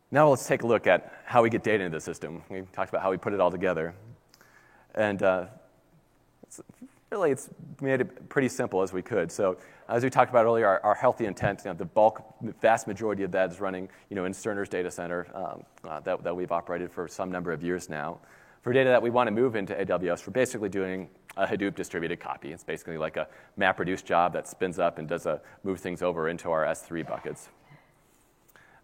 [0.09, 2.41] Now let's take a look at how we get data into the system.
[2.49, 3.93] We talked about how we put it all together.
[4.95, 5.45] And uh,
[7.09, 7.49] really, it's
[7.81, 9.31] made it pretty simple as we could.
[9.31, 12.21] So, as we talked about earlier, our, our HealtheIntent, you know, the bulk,
[12.61, 16.23] vast majority of that is running you know, in Cerner's data center um, uh, that,
[16.23, 18.19] that we've operated for some number of years now.
[18.61, 22.19] For data that we want to move into AWS, we're basically doing a Hadoop distributed
[22.19, 22.51] copy.
[22.51, 26.27] It's basically like a MapReduce job that spins up and does a move things over
[26.27, 27.47] into our S3 buckets.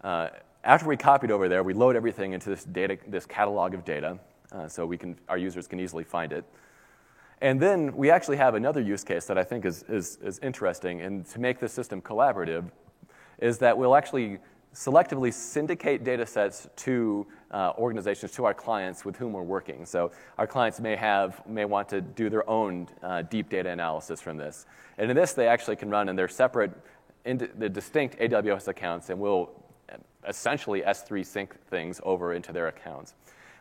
[0.02, 0.28] Uh,
[0.62, 4.18] after we copied over there, we load everything into this data, this catalog of data,
[4.52, 6.44] uh, so we can, our users can easily find it.
[7.44, 11.02] And then we actually have another use case that I think is, is, is interesting,
[11.02, 12.70] and to make the system collaborative,
[13.38, 14.38] is that we'll actually
[14.72, 19.84] selectively syndicate data sets to uh, organizations, to our clients with whom we're working.
[19.84, 24.22] So our clients may have, may want to do their own uh, deep data analysis
[24.22, 24.64] from this.
[24.96, 26.72] And in this, they actually can run in their separate,
[27.26, 29.50] in the distinct AWS accounts, and we'll
[30.26, 33.12] essentially S3 sync things over into their accounts.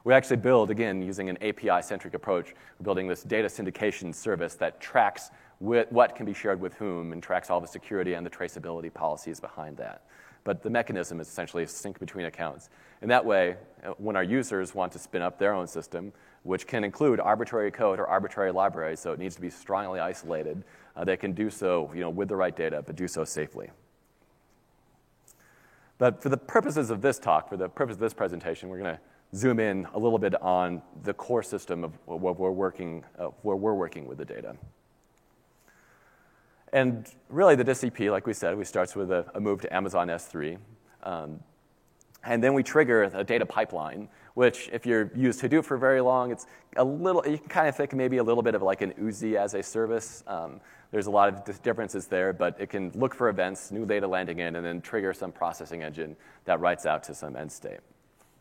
[0.04, 4.56] We actually build, again, using an API centric approach, we're building this data syndication service
[4.56, 8.30] that tracks what can be shared with whom and tracks all the security and the
[8.30, 10.04] traceability policies behind that.
[10.44, 12.70] But the mechanism is essentially a sync between accounts.
[13.02, 16.12] And that way, uh, when our users want to spin up their own system,
[16.44, 20.66] which can include arbitrary code or arbitrary libraries, so it needs to be strongly isolated,
[20.98, 23.70] uh, they can do so you know, with the right data, but do so safely.
[25.98, 28.96] But for the purposes of this talk, for the purpose of this presentation, we're going
[28.96, 29.02] to
[29.36, 33.04] zoom in a little bit on the core system of where we're working,
[33.42, 34.56] where we're working with the data.
[36.72, 40.08] And really, the DistCP, like we said, we starts with a, a move to Amazon
[40.08, 40.58] S3.
[41.04, 41.40] Um,
[42.26, 46.32] And then we trigger a data pipeline, which, if you're used Hadoop for very long,
[46.32, 46.46] it's
[46.78, 49.36] a little, you can kind of think maybe a little bit of like an Oozie
[49.36, 50.24] as a service.
[50.26, 54.08] Um, there's a lot of differences there, but it can look for events, new data
[54.08, 56.16] landing in, and then trigger some processing engine
[56.46, 57.82] that writes out to some end state.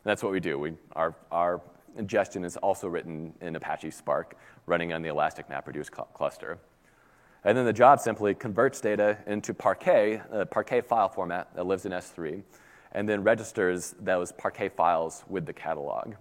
[0.03, 0.59] That's what we do.
[0.59, 1.61] We, our, our
[1.97, 6.59] ingestion is also written in Apache Spark, running on the Elastic MapReduce cl- cluster.
[7.45, 11.85] And then the job simply converts data into Parquet, a Parquet file format that lives
[11.85, 12.41] in S3,
[12.93, 16.15] and then registers those Parquet files with the catalog.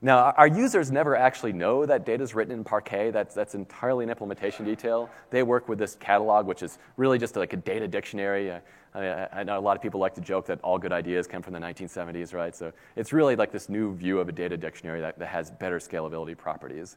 [0.00, 3.10] Now, our users never actually know that data is written in Parquet.
[3.10, 5.10] That's, that's entirely an implementation detail.
[5.30, 8.52] They work with this catalog, which is really just like a data dictionary.
[8.52, 8.60] I,
[8.94, 11.42] I, I, know a lot of people like to joke that all good ideas come
[11.42, 12.54] from the 1970s, right?
[12.54, 15.78] So it's really like this new view of a data dictionary that, that has better
[15.78, 16.96] scalability properties.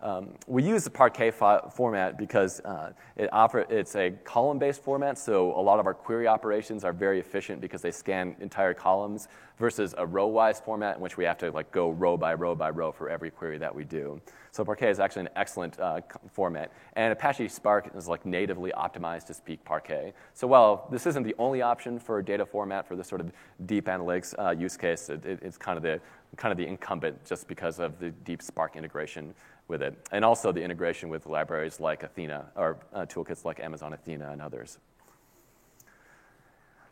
[0.00, 3.30] Um, we use the Parquet format because uh, it
[3.70, 7.80] it's a column-based format, so a lot of our query operations are very efficient because
[7.80, 9.28] they scan entire columns
[9.58, 12.70] versus a row-wise format in which we have to like go row by row by
[12.70, 14.20] row for every query that we do.
[14.50, 19.26] So Parquet is actually an excellent uh, format, and Apache Spark is like natively optimized
[19.26, 20.12] to speak Parquet.
[20.34, 23.32] So while this isn't the only option for a data format for this sort of
[23.66, 26.00] deep analytics uh, use case, it, it, it's kind of the
[26.36, 29.34] kind of the incumbent just because of the deep Spark integration
[29.68, 33.92] with it, and also the integration with libraries like Athena or uh, toolkits like Amazon
[33.92, 34.78] Athena and others.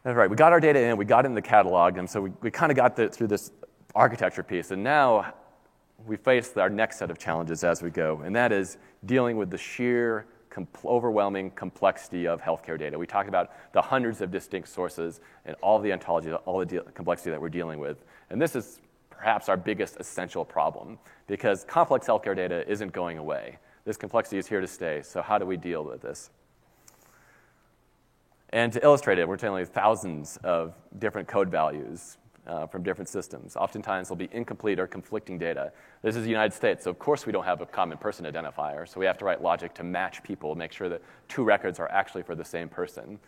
[0.04, 2.32] All right, we got our data in, we got in the catalog, and so we,
[2.40, 3.52] we kind of got the, through this
[3.94, 5.32] architecture piece, and now
[6.06, 9.50] we face our next set of challenges as we go, and that is dealing with
[9.50, 10.26] the sheer
[10.85, 12.98] overwhelming complexity of healthcare data.
[12.98, 16.82] We talked about the hundreds of distinct sources and all the ontology, all the de-
[16.92, 18.04] complexity that we're dealing with.
[18.28, 18.80] And this is
[19.22, 23.56] perhaps our biggest essential problem because complex healthcare data isn't going away.
[23.85, 26.30] This complexity is here to stay, so how do we deal with this?
[28.50, 33.54] And to illustrate it, we're telling thousands of different code values uh, from different systems.
[33.54, 35.72] Oftentimes, there'll be incomplete or conflicting data.
[36.02, 38.88] This is the United States, so of course we don't have a common person identifier,
[38.88, 41.88] so we have to write logic to match people, make sure that two records are
[41.92, 43.20] actually for the same person.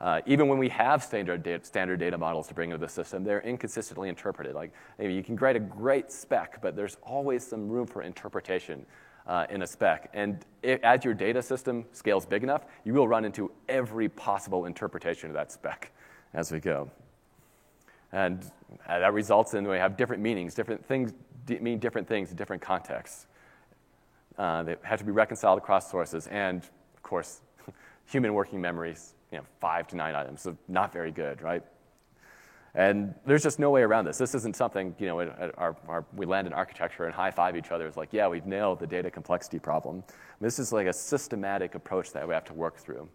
[0.00, 3.24] Uh, even when we have standard data, standard data models to bring into the system,
[3.24, 4.54] they're inconsistently interpreted.
[4.54, 8.86] Like you can write a great spec, but there's always some room for interpretation
[9.26, 10.08] uh, in a spec.
[10.14, 14.66] And it, as your data system scales big enough, you will run into every possible
[14.66, 15.90] interpretation of that spec
[16.32, 16.90] as we go.
[18.12, 18.50] And
[18.88, 21.12] uh, that results in we have different meanings, different things
[21.60, 23.26] mean different things in different contexts.
[24.36, 26.62] Uh, they have to be reconciled across sources, and
[26.94, 27.40] of course,
[28.06, 31.62] human working memories you know, five to nine items, so not very good, right?
[32.74, 34.18] And there's just no way around this.
[34.18, 35.20] This isn't something, you know,
[35.56, 37.86] our, our, we land in architecture and high five each other.
[37.86, 40.04] It's like, yeah, we've nailed the data complexity problem.
[40.40, 43.08] This is like a systematic approach that we have to work through.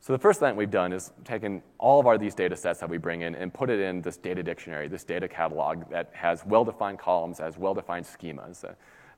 [0.00, 2.88] So the first thing we've done is taken all of our these data sets that
[2.88, 6.46] we bring in and put it in this data dictionary, this data catalog that has
[6.46, 8.64] well-defined columns, has well-defined schemas.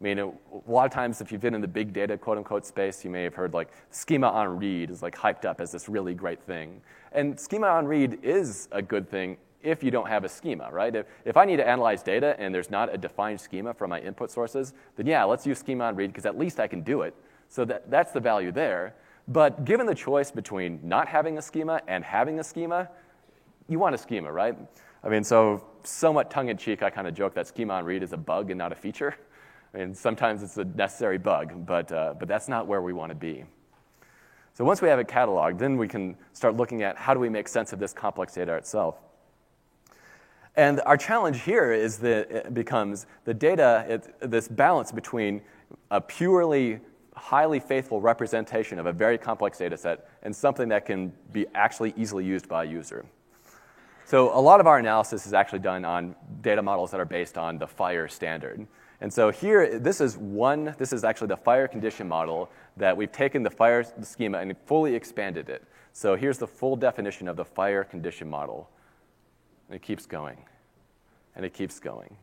[0.00, 0.32] I mean, a
[0.66, 3.22] lot of times, if you've been in the big data quote unquote space, you may
[3.22, 6.80] have heard like schema on read is like hyped up as this really great thing.
[7.12, 10.94] And schema on read is a good thing if you don't have a schema, right?
[10.94, 14.00] If, if I need to analyze data and there's not a defined schema for my
[14.00, 17.02] input sources, then yeah, let's use schema on read because at least I can do
[17.02, 17.14] it.
[17.48, 18.94] So that, that's the value there.
[19.28, 22.88] But given the choice between not having a schema and having a schema,
[23.68, 24.56] you want a schema, right?
[25.04, 28.02] I mean, so somewhat tongue in cheek, I kind of joke that schema on read
[28.02, 29.16] is a bug and not a feature.
[29.74, 33.14] And sometimes it's a necessary bug, but, uh, but that's not where we want to
[33.14, 33.44] be.
[34.54, 37.28] So once we have it cataloged, then we can start looking at how do we
[37.28, 38.96] make sense of this complex data itself.
[40.56, 45.42] And our challenge here is that it becomes the data, it, this balance between
[45.90, 46.80] a purely
[47.14, 51.94] highly faithful representation of a very complex data set and something that can be actually
[51.96, 53.04] easily used by a user.
[54.04, 57.38] So a lot of our analysis is actually done on data models that are based
[57.38, 58.66] on the FHIR standard.
[59.00, 63.10] And so here, this is one, this is actually the FHIR condition model that we've
[63.10, 65.64] taken the FHIR schema and fully expanded it.
[65.92, 68.68] So here's the full definition of the FHIR condition model.
[69.68, 70.38] And it keeps going.
[71.34, 72.16] And it keeps going.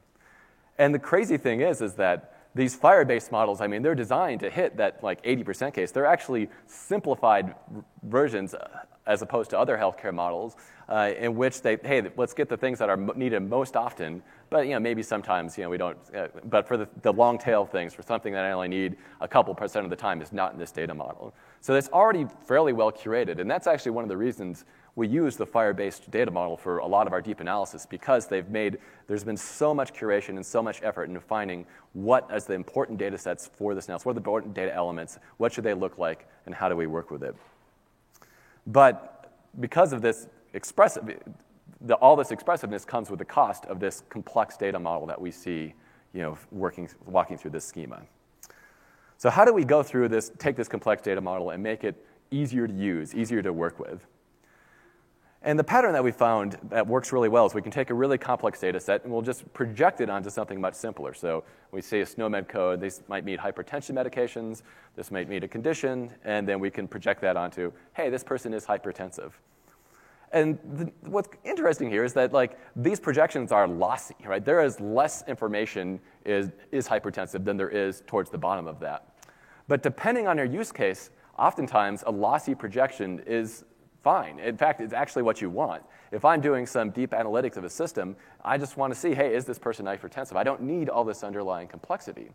[0.78, 4.49] And the crazy thing is, is that these FHIR-based models, I mean, they're designed to
[4.49, 5.91] hit that like 80% case.
[5.91, 7.55] They're actually simplified
[8.03, 8.67] versions uh,
[9.05, 10.57] as opposed to other healthcare models
[10.89, 14.67] uh, in which they, hey, let's get the things that are needed most often, but
[14.67, 17.65] you know, maybe sometimes you know, we don't, uh, but for the, the long tail
[17.65, 20.53] things, for something that I only need a couple percent of the time is not
[20.53, 21.33] in this data model.
[21.61, 24.65] So it's already fairly well curated, and that's actually one of the reasons
[24.97, 28.49] we use the FHIR-based data model for a lot of our deep analysis because they've
[28.49, 32.55] made, there's been so much curation and so much effort in finding what is the
[32.55, 35.75] important data sets for this analysis, what are the important data elements, what should they
[35.75, 37.35] look like, and how do we work with it.
[38.65, 41.21] But because of this expressive,
[41.81, 45.29] the, all this expressiveness comes with the cost of this complex data model that we
[45.29, 45.75] see
[46.11, 48.01] you know, working, walking through this schema.
[49.19, 52.03] So how do we go through this, take this complex data model and make it
[52.31, 54.07] easier to use, easier to work with?
[55.47, 57.93] And the pattern that we found that works really well is we can take a
[57.93, 61.13] really complex data set and we'll just project it onto something much simpler.
[61.13, 64.63] So we say a SNOMED code, this might meet hypertension medications,
[64.97, 68.53] this might meet a condition, and then we can project that onto, hey, this person
[68.53, 69.31] is hypertensive.
[70.33, 74.43] And the, what's interesting here is that like these projections are lossy, right?
[74.43, 79.13] There is less information is, is hypertensive than there is towards the bottom of that.
[79.69, 83.63] But depending on your use case, oftentimes a lossy projection is
[84.07, 84.39] fine.
[84.39, 85.83] In fact, it's actually what you want.
[86.13, 89.35] If I'm doing some deep analytics of a system, I just want to see, hey,
[89.35, 90.37] is this person hypertensive?
[90.37, 92.29] I don't need all this underlying complexity.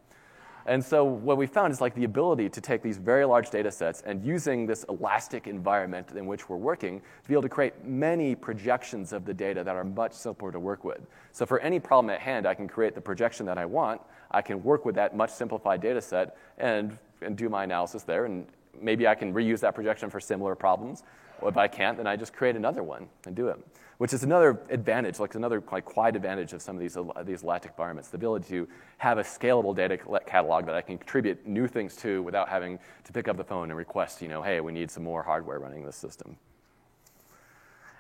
[0.67, 3.71] And so what we found is like the ability to take these very large data
[3.71, 7.83] sets and using this elastic environment in which we're working to be able to create
[7.87, 11.01] many projections of the data that are much simpler to work with.
[11.33, 14.03] So for any problem at hand, I can create the projection that I want.
[14.31, 18.27] I can work with that much simplified data set and, and do my analysis there.
[18.27, 18.47] And
[18.79, 21.03] maybe I can reuse that projection for similar problems.
[21.43, 23.59] Or if I can't, then I just create another one and do it
[24.03, 27.71] which is another advantage, like another like quite advantage of some of these, these elastic
[27.71, 28.69] environments, the ability to
[28.99, 33.13] have a scalable data catalog that I can contribute new things to without having to
[33.13, 35.87] pick up the phone and request, you know, hey, we need some more hardware running
[35.87, 36.35] this system.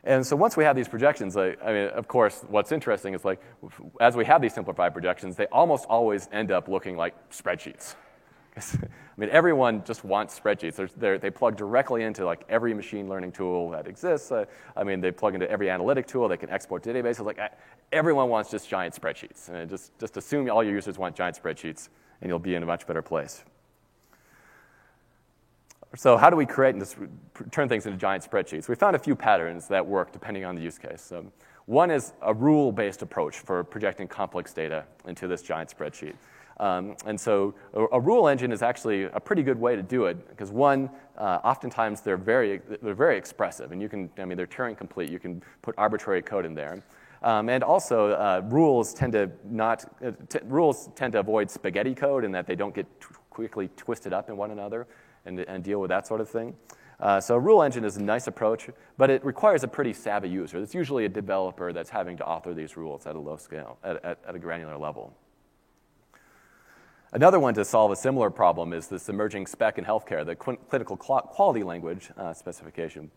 [0.03, 3.24] And so once we have these projections, I, I, mean, of course, what's interesting is
[3.24, 3.40] like,
[4.01, 7.95] as we have these simplified projections, they almost always end up looking like spreadsheets.
[8.57, 8.61] I
[9.16, 10.90] mean, everyone just wants spreadsheets.
[10.96, 14.30] They're, they plug directly into like every machine learning tool that exists.
[14.30, 14.44] Uh,
[14.76, 16.28] I mean, they plug into every analytic tool.
[16.28, 17.24] They can export databases.
[17.24, 17.40] Like
[17.92, 19.48] everyone wants just giant spreadsheets.
[19.48, 21.88] And just, just assume all your users want giant spreadsheets,
[22.20, 23.42] and you'll be in a much better place.
[25.94, 26.86] So how do we create and
[27.50, 28.68] turn things into giant spreadsheets?
[28.68, 31.12] We found a few patterns that work depending on the use case.
[31.66, 36.14] One is a rule-based approach for projecting complex data into this giant spreadsheet.
[36.62, 40.04] Um, and so a, a, rule engine is actually a pretty good way to do
[40.04, 40.88] it because one,
[41.18, 45.10] uh, oftentimes they're very, they're very expressive and you can, I mean, they're Turing complete.
[45.10, 46.80] You can put arbitrary code in there.
[47.24, 51.96] Um, and also, uh, rules tend to not, uh, t- rules tend to avoid spaghetti
[51.96, 54.86] code in that they don't get t- quickly twisted up in one another
[55.26, 56.54] and, and deal with that sort of thing.
[57.00, 60.28] Uh, so a rule engine is a nice approach, but it requires a pretty savvy
[60.28, 60.58] user.
[60.58, 64.04] It's usually a developer that's having to author these rules at a low scale, at,
[64.04, 65.12] at, at a granular level.
[67.14, 70.96] Another one to solve a similar problem is this emerging spec in healthcare, the clinical
[70.96, 73.10] quality language uh, specification.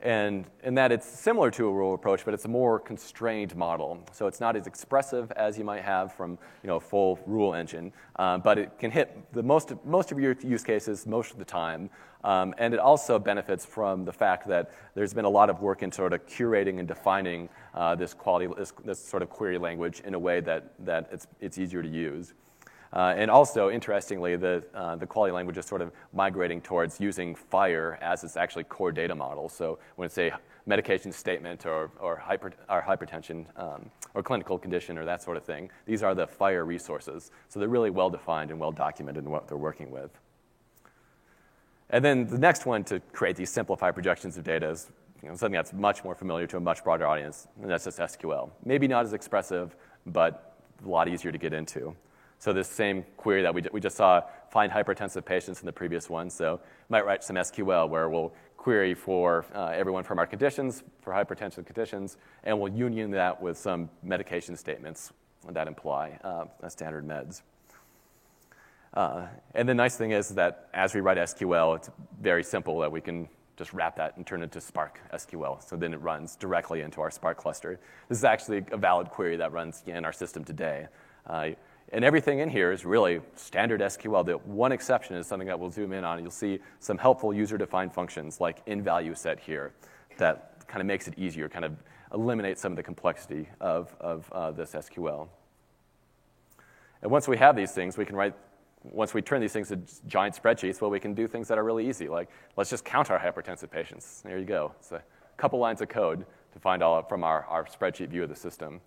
[0.00, 4.02] And in that it's similar to a rule approach, but it's a more constrained model.
[4.12, 7.52] So it's not as expressive as you might have from you know, a full rule
[7.52, 11.38] engine, uh, but it can hit the most, most of your use cases most of
[11.38, 11.90] the time.
[12.24, 15.82] Um, and it also benefits from the fact that there's been a lot of work
[15.82, 20.00] in sort of curating and defining uh, this quality, this, this, sort of query language
[20.06, 22.32] in a way that, that it's, it's easier to use.
[22.92, 27.36] Uh, and also, interestingly, the, uh, the quality language is sort of migrating towards using
[27.52, 29.48] FHIR as its actually core data model.
[29.48, 30.32] So when it's a
[30.66, 35.44] medication statement or, or, hyper, or hypertension um, or clinical condition or that sort of
[35.44, 37.30] thing, these are the FHIR resources.
[37.48, 40.10] So they're really well defined and well documented in what they're working with.
[41.90, 44.90] And then the next one to create these simplified projections of data is
[45.22, 47.98] you know, something that's much more familiar to a much broader audience, and that's just
[47.98, 48.50] SQL.
[48.64, 49.74] Maybe not as expressive,
[50.06, 51.96] but a lot easier to get into.
[52.38, 56.08] So this same query that we, we just saw, find hypertensive patients in the previous
[56.08, 56.30] one.
[56.30, 61.12] So might write some SQL where we'll query for uh, everyone from our conditions, for
[61.12, 65.12] hypertension conditions, and we'll union that with some medication statements
[65.50, 67.42] that imply uh, standard meds.
[68.94, 72.90] Uh, and the nice thing is that as we write SQL, it's very simple that
[72.90, 75.62] we can just wrap that and turn it to Spark SQL.
[75.68, 77.78] So then it runs directly into our Spark cluster.
[78.08, 80.86] This is actually a valid query that runs in our system today.
[81.26, 81.50] Uh,
[81.92, 84.24] and everything in here is really standard SQL.
[84.24, 86.20] The one exception is something that we'll zoom in on.
[86.20, 89.72] You'll see some helpful user-defined functions like in value set here
[90.18, 91.82] that kind of makes it easier, kind of
[92.12, 95.28] eliminates some of the complexity of, of uh, this SQL.
[97.00, 98.34] And once we have these things, we can write,
[98.82, 101.64] once we turn these things into giant spreadsheets, well, we can do things that are
[101.64, 104.22] really easy, like let's just count our hypertensive patients.
[104.24, 104.74] There you go.
[104.78, 105.02] It's a
[105.36, 108.80] couple lines of code to find all from our, our spreadsheet view of the system.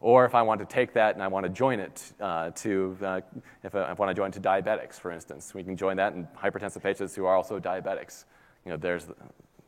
[0.00, 2.96] Or if I want to take that and I want to join it uh, to,
[3.02, 3.20] uh,
[3.64, 6.12] if, I, if I want to join to diabetics, for instance, we can join that
[6.12, 8.24] in hypertensive patients who are also diabetics.
[8.64, 9.08] You know, there's,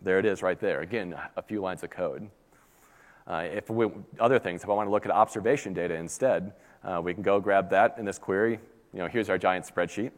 [0.03, 0.83] there it is right there.
[0.83, 2.31] Again, a few lines of code.
[3.27, 6.53] Uh, if we, other things, if I want to look at observation data instead,
[6.85, 8.61] uh, we can go grab that in this query.
[8.93, 10.13] You know, here's our giant spreadsheet.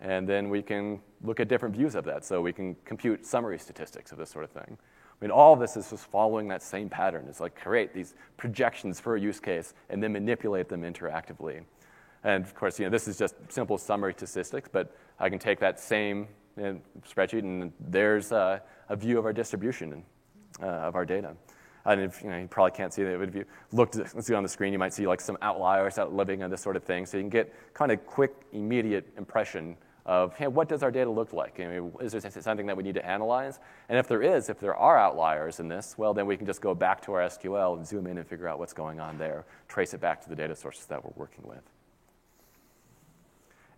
[0.00, 2.24] And then we can look at different views of that.
[2.24, 4.76] So we can compute summary statistics of this sort of thing.
[5.22, 7.26] I mean, all of this is just following that same pattern.
[7.28, 11.62] It's like create these projections for a use case and then manipulate them interactively.
[12.24, 15.60] And of course, you know, this is just simple summary statistics, but I can take
[15.60, 20.02] that same you know, spreadsheet and there's a, a, view of our distribution
[20.60, 21.36] uh, of our data.
[21.84, 24.34] And if, you, know, you probably can't see that, but if you look let's see
[24.34, 26.82] on the screen, you might see like some outliers out living and this sort of
[26.82, 27.06] thing.
[27.06, 31.10] So you can get kind of quick, immediate impression of hey, what does our data
[31.10, 31.60] look like?
[31.60, 33.60] I mean, is there something that we need to analyze?
[33.88, 36.60] And if there is, if there are outliers in this, well, then we can just
[36.60, 39.44] go back to our SQL and zoom in and figure out what's going on there,
[39.68, 41.62] trace it back to the data sources that we're working with.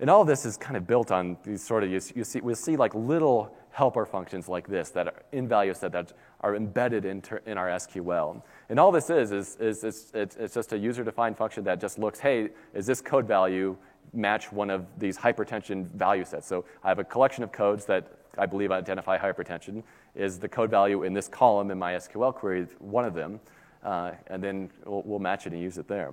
[0.01, 2.41] And all of this is kind of built on these sort of, you, you see,
[2.41, 6.57] we'll see like little helper functions like this that are in value set that are
[6.57, 8.43] embedded in, ter- in our SQL.
[8.68, 11.99] And all this is, is, is, is it's, it's just a user-defined function that just
[11.99, 13.77] looks, hey, is this code value
[14.12, 16.46] match one of these hypertension value sets?
[16.46, 19.82] So I have a collection of codes that I believe identify hypertension.
[20.14, 23.40] Is the code value in this column in my SQL query one of them?
[23.82, 26.12] Uh, and then we'll, we'll match it and use it there.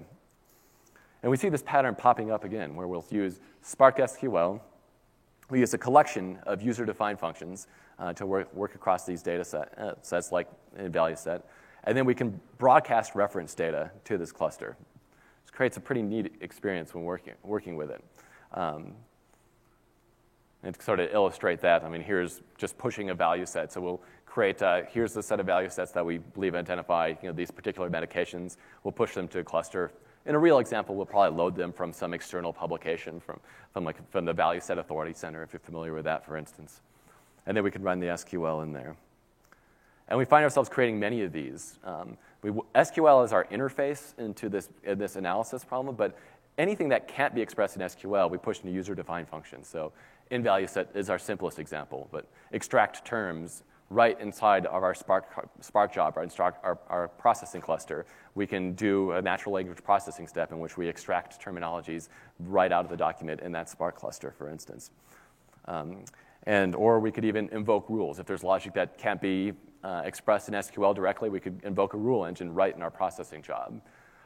[1.24, 4.60] And we see this pattern popping up again, where we'll use Spark SQL.
[5.50, 7.68] We use a collection of user-defined functions
[8.00, 11.46] uh, to work, work across these data set, uh, sets like in value set.
[11.84, 14.78] And then we can broadcast reference data to this cluster.
[15.62, 18.04] Creates a pretty neat experience when working, working with it.
[18.56, 18.94] Um,
[20.64, 23.72] and to sort of illustrate that, I mean, here's just pushing a value set.
[23.72, 27.30] So we'll create, uh, here's the set of value sets that we believe identify you
[27.30, 28.58] know, these particular medications.
[28.84, 29.92] We'll push them to a cluster.
[30.26, 33.40] In a real example, we'll probably load them from some external publication, from,
[33.72, 36.82] from, like, from the Value Set Authority Center, if you're familiar with that, for instance.
[37.46, 38.96] And then we can run the SQL in there.
[40.08, 41.78] And we find ourselves creating many of these.
[41.84, 46.18] Um, we, SQL is our interface into this, in this analysis problem, but
[46.58, 49.68] anything that can't be expressed in SQL, we push into user-defined functions.
[49.68, 49.92] So
[50.32, 55.50] in value set is our simplest example, but extract terms right inside of our Spark,
[55.60, 56.28] Spark job, our,
[56.64, 60.88] our, our, processing cluster, we can do a natural language processing step in which we
[60.88, 62.08] extract terminologies
[62.40, 64.92] right out of the document in that Spark cluster, for instance.
[65.66, 66.06] Um,
[66.44, 68.20] and, or we could even invoke rules.
[68.20, 71.98] If there's logic that can't be uh, expressed in SQL directly, we could invoke a
[71.98, 73.82] rule engine right in our processing job.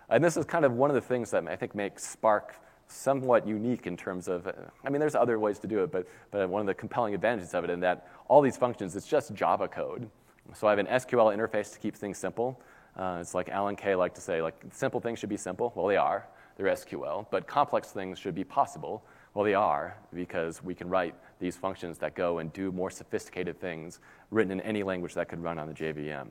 [0.09, 2.55] And this is kind of one of the things that I think makes Spark
[2.87, 4.47] somewhat unique in terms of,
[4.85, 7.53] I mean, there's other ways to do it, but, but one of the compelling advantages
[7.53, 10.09] of it in that all these functions, it's just Java code.
[10.53, 12.61] So I have an SQL interface to keep things simple.
[12.95, 15.73] Uh, it's like Alan Kay liked to say, like, simple things should be simple.
[15.75, 16.27] Well, they are.
[16.55, 17.25] They're SQL.
[17.31, 19.03] But complex things should be possible.
[19.33, 23.59] Well, they are, because we can write these functions that go and do more sophisticated
[23.59, 23.99] things
[24.31, 26.27] written in any language that could run on the JVM.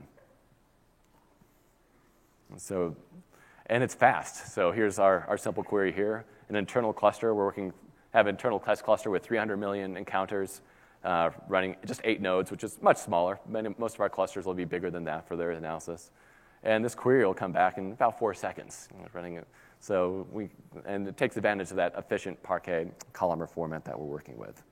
[2.51, 2.97] And so,
[3.67, 4.55] and it's fast.
[4.55, 7.35] So here's our, our simple query here an internal cluster.
[7.35, 7.73] We're working,
[8.13, 10.61] have an internal test cluster with 300 million encounters
[11.05, 13.39] uh, running just eight nodes, which is much smaller.
[13.49, 16.11] Many, most of our clusters will be bigger than that for their analysis.
[16.63, 19.47] And this query will come back in about four seconds running it.
[19.81, 20.49] So we,
[20.87, 24.63] and it takes advantage of that efficient Parquet columnar format that we're working with.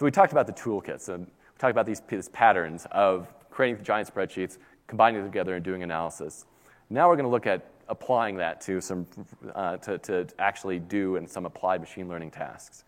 [0.00, 3.84] So we talked about the toolkits, and we talked about these, these patterns of creating
[3.84, 6.46] giant spreadsheets, combining them together, and doing analysis.
[6.88, 9.06] Now we're going to look at applying that to, some,
[9.54, 12.84] uh, to, to actually do in some applied machine learning tasks.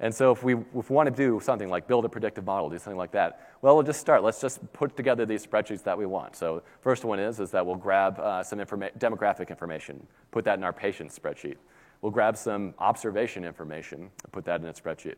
[0.00, 2.70] And so if we, if we want to do something like build a predictive model,
[2.70, 4.22] do something like that, well, we'll just start.
[4.22, 6.36] Let's just put together these spreadsheets that we want.
[6.36, 10.56] So first one is, is that we'll grab uh, some informa- demographic information, put that
[10.56, 11.56] in our patient spreadsheet.
[12.00, 15.16] We'll grab some observation information put that in a spreadsheet.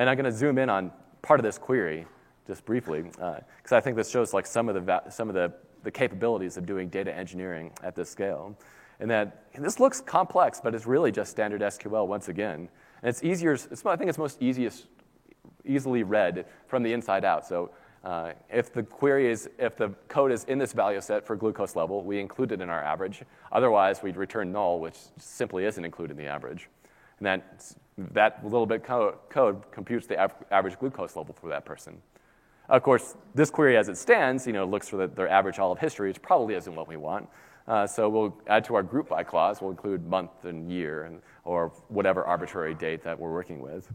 [0.00, 0.90] And I'm going to zoom in on
[1.20, 2.06] part of this query
[2.46, 5.34] just briefly, because uh, I think this shows like some of the, va- some of
[5.34, 8.56] the the capabilities of doing data engineering at this scale.
[8.98, 12.68] And that and this looks complex, but it's really just standard SQL once again.
[13.02, 14.86] And it's easier, it's, I think it's most easiest,
[15.64, 17.46] easily read from the inside out.
[17.46, 17.70] So
[18.04, 21.76] uh, if the query is, if the code is in this value set for glucose
[21.76, 23.22] level, we include it in our average.
[23.52, 26.68] Otherwise, we'd return null, which simply isn't included in the average.
[27.20, 27.74] And that,
[28.12, 32.00] that little bit co- code computes the av- average glucose level for that person.
[32.68, 35.72] Of course, this query as it stands, you know, looks for the, their average all
[35.72, 37.28] of history, which probably isn't what we want.
[37.66, 41.20] Uh, so we'll add to our group by clause, we'll include month and year and,
[41.44, 43.92] or whatever arbitrary date that we're working with.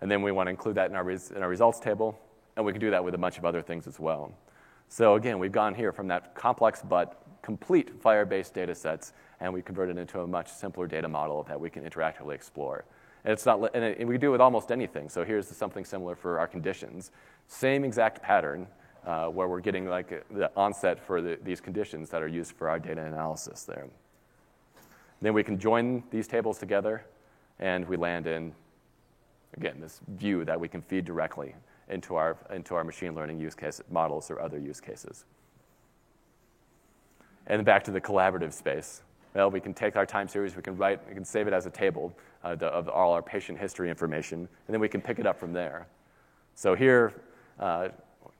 [0.00, 2.18] And then we want to include that in our, res- in our results table,
[2.56, 4.32] and we can do that with a bunch of other things as well.
[4.88, 9.62] So again, we've gone here from that complex but complete FHIR-based data sets, and we
[9.62, 12.84] convert it into a much simpler data model that we can interactively explore.
[13.24, 15.08] And, it's not, and, it, and we do it with almost anything.
[15.08, 17.10] So here's something similar for our conditions.
[17.48, 18.66] Same exact pattern
[19.04, 22.68] uh, where we're getting like the onset for the, these conditions that are used for
[22.68, 23.86] our data analysis there.
[25.22, 27.04] Then we can join these tables together
[27.58, 28.52] and we land in,
[29.56, 31.54] again, this view that we can feed directly
[31.88, 35.24] into our, into our machine learning use case models or other use cases.
[37.46, 39.02] And back to the collaborative space.
[39.36, 41.66] Well, we can take our time series, we can write, we can save it as
[41.66, 42.10] a table
[42.42, 45.52] uh, of all our patient history information, and then we can pick it up from
[45.52, 45.88] there.
[46.54, 47.12] So here,
[47.60, 47.88] uh,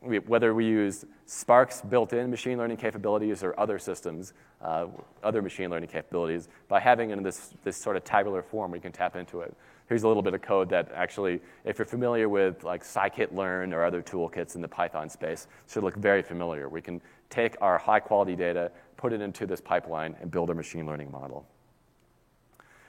[0.00, 4.32] we, whether we use Spark's built-in machine learning capabilities or other systems,
[4.62, 4.86] uh,
[5.22, 8.80] other machine learning capabilities, by having it in this, this sort of tabular form, we
[8.80, 9.54] can tap into it.
[9.90, 13.84] Here's a little bit of code that actually, if you're familiar with like scikit-learn or
[13.84, 16.70] other toolkits in the Python space, should look very familiar.
[16.70, 20.86] We can take our high-quality data, put it into this pipeline, and build a machine
[20.86, 21.46] learning model.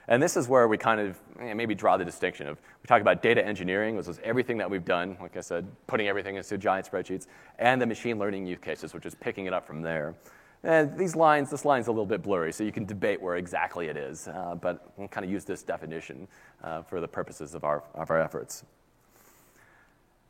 [0.10, 3.02] And this is where we kind of eh, maybe draw the distinction of we talk
[3.02, 6.58] about data engineering, which is everything that we've done, like I said, putting everything into
[6.58, 7.28] giant spreadsheets,
[7.60, 10.16] and the machine learning use cases, which is picking it up from there.
[10.64, 13.88] And these lines, this line's a little bit blurry, so you can debate where exactly
[13.88, 16.28] it is, uh, but we'll kind of use this definition
[16.64, 18.64] uh, for the purposes of our, of our efforts.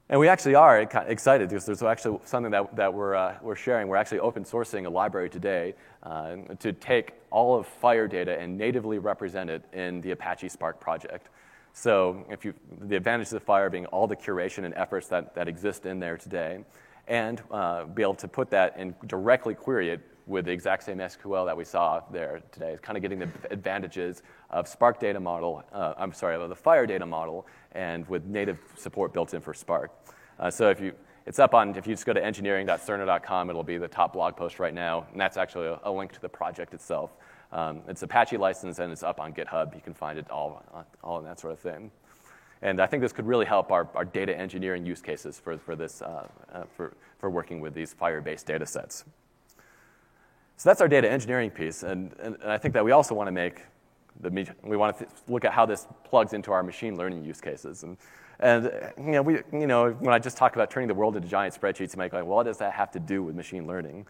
[0.09, 3.89] And we actually are excited because there's actually something that, that we're, uh, we're sharing.
[3.89, 8.57] We're actually open sourcing a library today uh, to take all of FHIR data and
[8.57, 11.27] natively represent it in the Apache Spark project.
[11.73, 12.53] So if you,
[12.83, 16.17] the advantages of FHIR being all the curation and efforts that, that exist in there
[16.17, 16.63] today,
[17.09, 20.97] and uh, be able to put that and directly query it with the exact same
[20.99, 22.71] SQL that we saw there today.
[22.71, 26.55] It's kind of getting the advantages of Spark data model, uh, I'm sorry, of the
[26.55, 29.91] FHIR data model, and with native support built in for Spark.
[30.39, 30.93] Uh, so if you,
[31.25, 34.59] it's up on, if you just go to engineering.cerner.com, it'll be the top blog post
[34.59, 37.15] right now, and that's actually a, a link to the project itself.
[37.51, 39.73] Um, it's Apache license and it's up on GitHub.
[39.73, 40.63] You can find it all,
[41.03, 41.91] all in that sort of thing.
[42.61, 45.75] And I think this could really help our, our data engineering use cases for, for,
[45.75, 49.05] this, uh, uh, for, for working with these FHIR-based data sets.
[50.57, 51.83] So that's our data engineering piece.
[51.83, 53.61] And, and, and I think that we also want to make
[54.21, 57.83] the, we want to look at how this plugs into our machine learning use cases.
[57.83, 57.97] And,
[58.39, 61.27] and you know, we, you know, when I just talk about turning the world into
[61.27, 64.07] giant spreadsheets, you might go, well, what does that have to do with machine learning?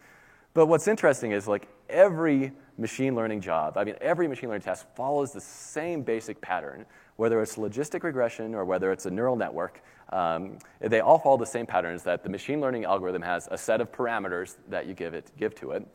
[0.54, 4.88] But what's interesting is like every machine learning job, I mean, every machine learning task
[4.96, 6.86] follows the same basic pattern,
[7.18, 9.84] whether it's logistic regression or whether it's a neural network.
[10.12, 13.82] Um, they all follow the same patterns that the machine learning algorithm has a set
[13.82, 15.86] of parameters that you give it, give to it.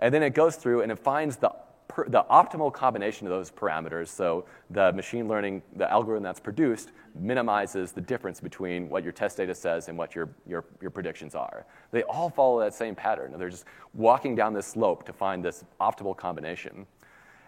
[0.00, 1.52] And then it goes through and it finds the,
[1.94, 4.08] per, the optimal combination of those parameters.
[4.08, 9.36] So the machine learning, the algorithm that's produced, minimizes the difference between what your test
[9.36, 11.66] data says and what your, your, your predictions are.
[11.90, 13.34] They all follow that same pattern.
[13.36, 13.64] They're just
[13.94, 16.86] walking down this slope to find this optimal combination.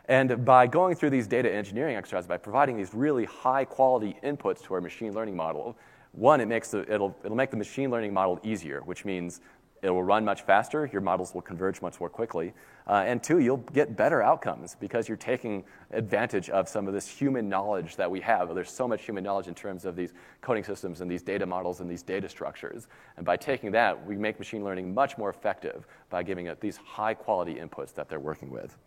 [0.07, 4.62] And by going through these data engineering exercises, by providing these really high quality inputs
[4.64, 5.76] to our machine learning model,
[6.12, 9.40] one, it makes the, it'll, it'll make the machine learning model easier, which means
[9.83, 12.55] it will run much faster, your models will converge much more quickly.
[12.87, 17.09] Uh, and two, you'll get better outcomes because you're taking advantage of some of this
[17.09, 18.55] human knowledge that we have.
[18.55, 21.80] There's so much human knowledge in terms of these coding systems and these data models
[21.80, 22.87] and these data structures.
[23.16, 26.76] And by taking that, we make machine learning much more effective by giving it these
[26.76, 28.78] high quality inputs that they're working with.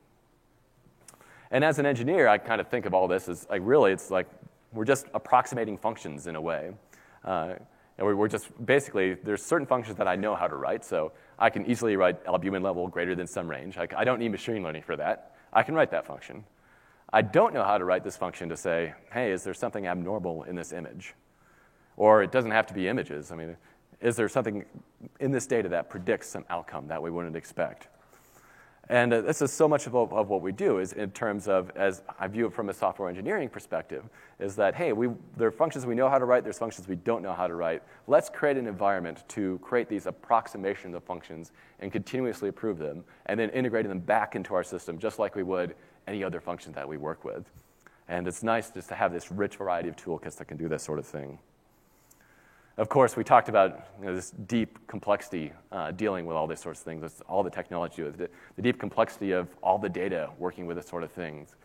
[1.52, 4.10] And as an engineer, I kind of think of all this as like really, it's
[4.10, 4.28] like
[4.72, 6.72] we're just approximating functions in a way.
[7.24, 7.56] Uh,
[7.98, 11.50] and we're just basically, there's certain functions that I know how to write, so I
[11.50, 13.78] can easily write albumin level greater than some range.
[13.78, 15.36] I, I don't need machine learning for that.
[15.54, 16.44] I can write that function.
[17.14, 20.44] I don't know how to write this function to say, hey, is there something abnormal
[20.44, 21.14] in this image?
[21.96, 23.32] Or it doesn't have to be images.
[23.32, 23.56] I mean,
[24.02, 24.66] is there something
[25.22, 27.88] in this data that predicts some outcome that we wouldn't expect?
[28.90, 31.72] And uh, this is so much of, of, what we do is in terms of,
[31.76, 34.04] as I view it from a software engineering perspective,
[34.40, 36.96] is that, hey, we, there are functions we know how to write, there's functions we
[36.98, 37.82] don't know how to write.
[38.06, 43.40] Let's create an environment to create these approximations of functions and continuously improve them, and
[43.40, 45.76] then integrating them back into our system just like we would
[46.08, 47.50] any other function that we work with.
[48.08, 50.84] And it's nice just to have this rich variety of toolkits that can do this
[50.84, 51.40] sort of thing.
[52.78, 56.60] Of course, we talked about you know, this deep complexity uh, dealing with all these
[56.60, 60.66] sorts of things, all the technology, the, the deep complexity of all the data working
[60.66, 61.56] with this sort of things.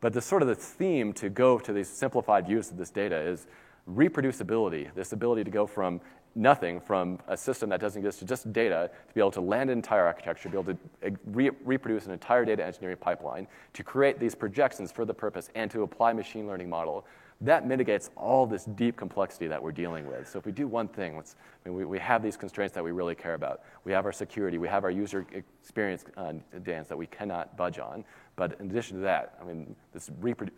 [0.00, 3.16] But the sort of the theme to go to these simplified views of this data
[3.16, 3.46] is
[3.88, 6.00] reproducibility, this ability to go from
[6.34, 9.70] nothing, from a system that doesn't exist to just data, to be able to land
[9.70, 13.84] an entire architecture, be able to uh, re- reproduce an entire data engineering pipeline, to
[13.84, 17.06] create these projections for the purpose, and to apply machine learning model
[17.42, 20.28] that mitigates all this deep complexity that we're dealing with.
[20.28, 22.82] So if we do one thing, let's, I mean, we, we have these constraints that
[22.82, 23.62] we really care about.
[23.84, 27.78] We have our security, we have our user experience uh, dance that we cannot budge
[27.78, 28.04] on.
[28.36, 30.10] But in addition to that, I mean, this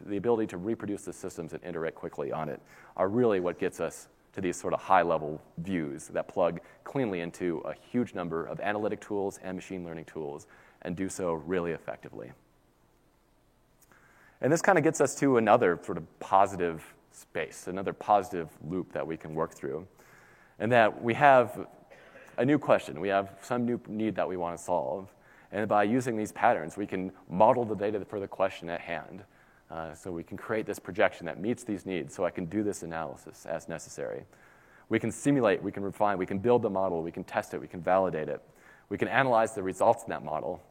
[0.07, 2.61] the ability to reproduce the systems and iterate quickly on it
[2.97, 7.21] are really what gets us to these sort of high level views that plug cleanly
[7.21, 10.47] into a huge number of analytic tools and machine learning tools
[10.83, 12.31] and do so really effectively.
[14.41, 18.93] And this kind of gets us to another sort of positive space, another positive loop
[18.93, 19.87] that we can work through.
[20.61, 21.67] and that we have
[22.37, 25.13] a new question, we have some new need that we want to solve.
[25.53, 29.25] And by using these patterns, we can model the data for the question at hand.
[29.71, 32.63] Uh, so we can create this projection that meets these needs so I can do
[32.63, 34.25] this analysis as necessary.
[34.89, 37.61] We can simulate, we can refine, we can build the model, we can test it,
[37.61, 38.43] we can validate it.
[38.89, 40.63] We can analyze the results in that model,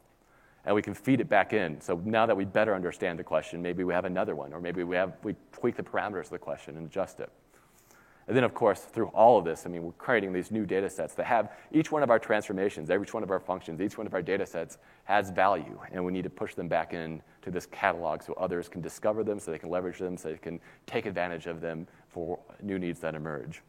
[0.68, 1.80] and we can feed it back in.
[1.80, 4.84] So now that we better understand the question, maybe we have another one, or maybe
[4.84, 7.32] we, have, we tweak the parameters of the question and adjust it.
[8.28, 10.90] And then, of course, through all of this, I mean, we're creating these new data
[10.90, 14.06] sets that have each one of our transformations, every one of our functions, each one
[14.06, 17.50] of our data sets has value, and we need to push them back in to
[17.50, 20.60] this catalog so others can discover them, so they can leverage them, so they can
[20.86, 23.64] take advantage of them for new needs that emerge.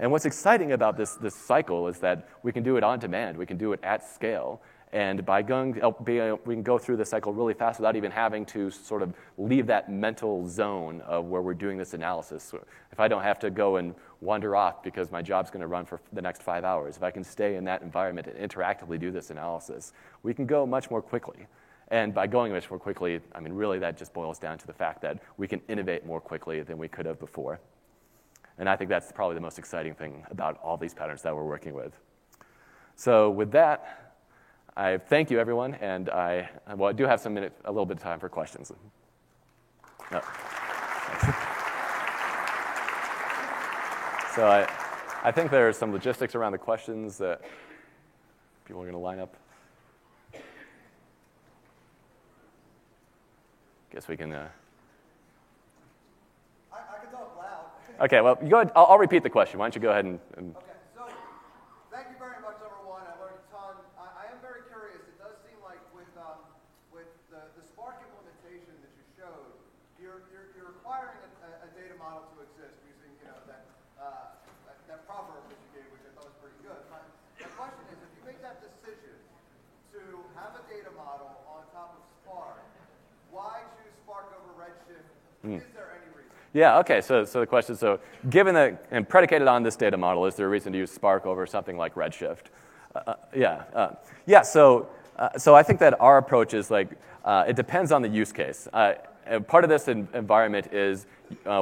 [0.00, 3.36] And what's exciting about this, this cycle is that we can do it on demand,
[3.36, 4.60] we can do it at scale,
[4.92, 8.46] and by going, uh, we can go through the cycle really fast without even having
[8.46, 12.42] to sort of leave that mental zone of where we're doing this analysis.
[12.42, 15.66] So if I don't have to go and wander off because my job's going to
[15.66, 18.98] run for the next five hours, if I can stay in that environment and interactively
[18.98, 21.46] do this analysis, we can go much more quickly.
[21.88, 24.72] And by going much more quickly, I mean, really that just boils down to the
[24.72, 27.60] fact that we can innovate more quickly than we could have before.
[28.58, 31.44] And I think that's probably the most exciting thing about all these patterns that we're
[31.44, 31.92] working with.
[32.96, 34.07] So, with that,
[34.78, 37.96] I thank you, everyone, and I, well, I do have some minute, a little bit
[37.96, 38.70] of time for questions.
[40.12, 40.20] No.
[44.36, 44.68] so I,
[45.24, 47.40] I think there are some logistics around the questions that
[48.66, 49.36] people are going to line up.
[53.90, 54.32] Guess we can.
[54.32, 54.46] Uh...
[56.72, 58.04] I, I, can talk loud.
[58.04, 58.70] okay, well, go ahead.
[58.76, 59.58] I'll, I'll, repeat the question.
[59.58, 60.20] Why don't you go ahead and.
[60.36, 60.54] and...
[60.54, 60.64] Okay.
[85.48, 85.62] Mm.
[86.52, 90.26] Yeah, okay, so, so the question so given that, and predicated on this data model,
[90.26, 92.46] is there a reason to use Spark over something like Redshift?
[92.94, 93.90] Uh, uh, yeah, uh,
[94.26, 96.88] yeah, so, uh, so I think that our approach is like,
[97.24, 98.68] uh, it depends on the use case.
[98.72, 98.94] Uh,
[99.46, 101.06] part of this environment is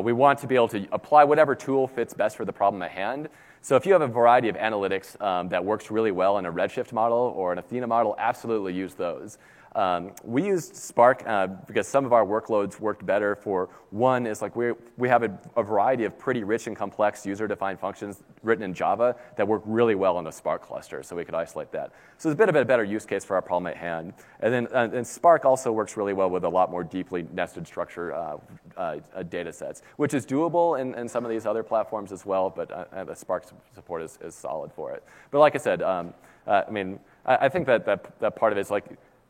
[0.03, 2.91] we want to be able to apply whatever tool fits best for the problem at
[2.91, 3.29] hand.
[3.63, 6.53] So if you have a variety of analytics um, that works really well in a
[6.53, 9.39] Redshift model or an Athena model, absolutely use those.
[9.77, 14.41] Um, we used Spark uh, because some of our workloads worked better for one is
[14.41, 18.65] like we we have a, a variety of pretty rich and complex user-defined functions written
[18.65, 21.93] in Java that work really well on a Spark cluster, so we could isolate that.
[22.17, 24.15] So it's a bit of a better use case for our problem at hand.
[24.41, 27.67] And then uh, and Spark also works really well with a lot more deeply nested
[27.67, 28.39] structure uh,
[28.79, 32.49] uh, data sets, which is doable in, in, some of these other platforms as well,
[32.49, 35.05] but uh, Spark support is, is solid for it.
[35.31, 36.15] But like I said, um,
[36.47, 38.87] I mean, I, I think that, that that part of it is like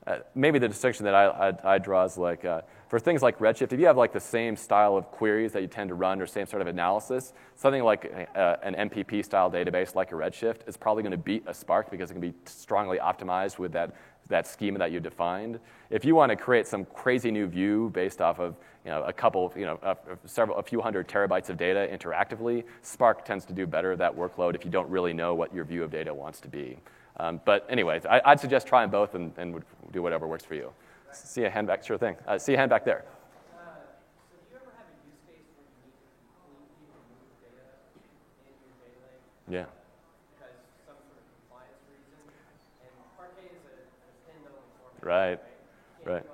[0.07, 3.38] uh, maybe the distinction that I, I, I draw is like uh, for things like
[3.40, 6.20] Redshift, if you have like the same style of queries that you tend to run
[6.20, 10.68] or same sort of analysis, something like uh, an MPP style database like a Redshift
[10.68, 13.96] is probably going to beat a Spark because it can be strongly optimized with that,
[14.28, 15.59] that schema that you defined.
[15.90, 19.12] If you want to create some crazy new view based off of you know, a
[19.12, 23.52] couple, you know, a, several, a few hundred terabytes of data interactively, Spark tends to
[23.52, 26.38] do better that workload if you don't really know what your view of data wants
[26.40, 26.78] to be.
[27.18, 29.62] Um, but anyways, I, would suggest trying both and, and
[29.93, 30.72] do whatever works for you.
[31.12, 32.16] See a hand back, sure thing.
[32.26, 33.05] Uh, see a hand back there.
[39.49, 39.64] Yeah.
[40.34, 42.18] Because some sort of compliance reason.
[42.82, 45.07] And Parquet is a, a.
[45.07, 45.39] Right.
[46.05, 46.24] Right.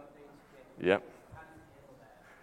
[0.80, 1.02] Yep.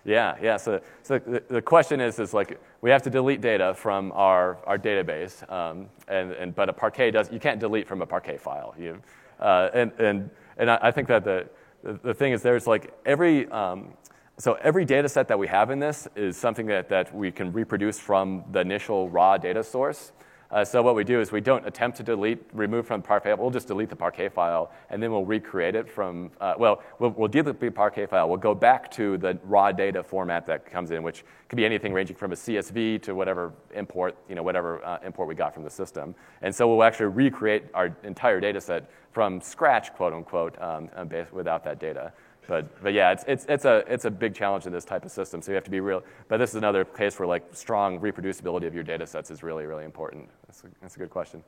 [0.06, 0.58] Yeah, yeah.
[0.58, 4.58] So, so the, the question is, is like we have to delete data from our,
[4.66, 8.38] our database, um, and, and, but a Parquet does, you can't delete from a Parquet
[8.38, 8.74] file.
[8.80, 9.02] You,
[9.40, 10.30] uh, and, and,
[10.60, 11.50] and I, think that the,
[11.84, 13.94] the, the, thing is there's like every, um,
[14.38, 17.52] so every data set that we have in this is something that, that we can
[17.54, 20.12] reproduce from the initial raw data source.
[20.52, 23.36] Uh, so what we do is we don't attempt to delete, remove from Parquet.
[23.36, 27.12] We'll just delete the Parquet file, and then we'll recreate it from, uh, well, we'll,
[27.12, 28.28] we'll delete the Parquet file.
[28.28, 31.94] We'll go back to the raw data format that comes in, which could be anything
[31.94, 35.64] ranging from a CSV to whatever import, you know, whatever uh, import we got from
[35.64, 36.16] the system.
[36.42, 40.90] And so we'll actually recreate our entire data set from scratch, quote unquote, um,
[41.32, 42.12] without that data.
[42.50, 45.12] But, but yeah, it's, it's, it's, a, it's a big challenge in this type of
[45.12, 45.40] system.
[45.40, 46.04] So you have to be real.
[46.30, 49.68] But this is another case where like strong reproducibility of your data sets is really,
[49.68, 50.28] really important.
[50.48, 51.44] That's a, that's a good question.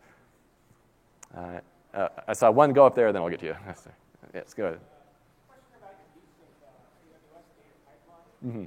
[1.36, 1.60] Uh,
[1.96, 3.56] uh, I saw one go up there, then I'll get to you.
[4.36, 4.80] yes, go ahead.
[8.46, 8.66] Mm-hmm.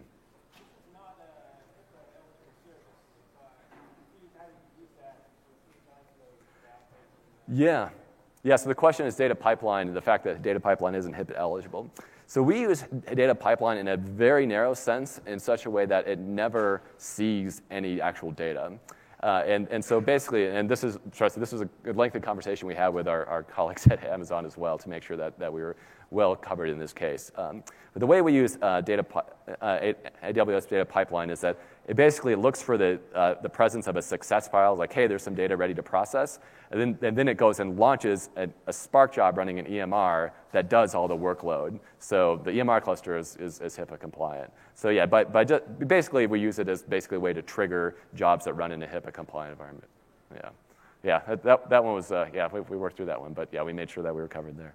[7.52, 7.90] Yeah.
[8.42, 11.88] Yeah, so the question is data pipeline, the fact that data pipeline isn't HIPAA eligible.
[12.34, 15.86] So we use a data pipeline in a very narrow sense in such a way
[15.86, 18.72] that it never sees any actual data.
[19.22, 22.66] Uh, and, and so basically, and this is, trust me, this was a lengthy conversation
[22.66, 25.52] we had with our, our colleagues at Amazon as well to make sure that, that
[25.52, 25.76] we were
[26.14, 27.30] well covered in this case.
[27.36, 27.62] Um,
[27.92, 29.04] but the way we use uh, data,
[29.60, 29.92] uh,
[30.24, 34.02] AWS data pipeline is that it basically looks for the, uh, the presence of a
[34.02, 36.38] success file, like, hey, there's some data ready to process.
[36.70, 40.30] And then, and then it goes and launches a, a, Spark job running an EMR
[40.52, 41.78] that does all the workload.
[41.98, 44.50] So the EMR cluster is, is, is HIPAA compliant.
[44.74, 47.96] So yeah, but, but just, basically we use it as basically a way to trigger
[48.14, 49.88] jobs that run in a HIPAA compliant environment.
[50.34, 50.48] Yeah,
[51.04, 53.62] yeah, that, that one was, uh, yeah, we, we worked through that one, but yeah,
[53.62, 54.74] we made sure that we were covered there.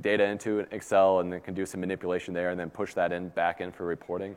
[0.00, 3.28] data into Excel and then can do some manipulation there and then push that in
[3.30, 4.36] back in for reporting.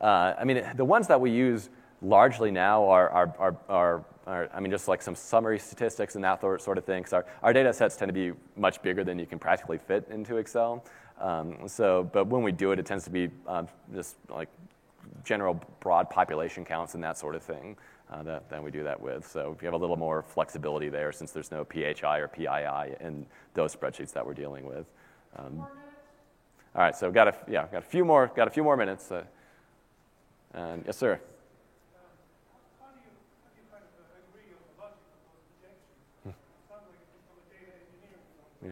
[0.00, 1.70] Uh, I mean, the ones that we use
[2.02, 6.24] largely now are, are, are, are, are I mean, just like some summary statistics and
[6.24, 7.02] that sort of thing.
[7.02, 10.06] Because our, our data sets tend to be much bigger than you can practically fit
[10.10, 10.84] into Excel.
[11.20, 14.48] Um, so, but when we do it, it tends to be um, just like
[15.24, 17.76] general broad population counts and that sort of thing
[18.22, 19.26] that, that we do that with.
[19.26, 23.26] So we have a little more flexibility there since there's no PHI or PII in
[23.54, 24.86] those spreadsheets that we're dealing with.
[25.36, 25.66] Um,
[26.76, 29.10] all right, so got a yeah, got a few more got a few more minutes.
[29.10, 29.24] Uh,
[30.54, 31.20] and yes, sir.
[38.64, 38.70] Yeah.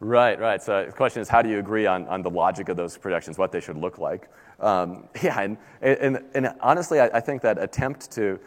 [0.00, 0.60] Right, right.
[0.60, 3.38] So the question is, how do you agree on, on the logic of those projections,
[3.38, 4.28] what they should look like?
[4.62, 8.38] Um, yeah, and, and, and honestly, I, I, think that attempt to,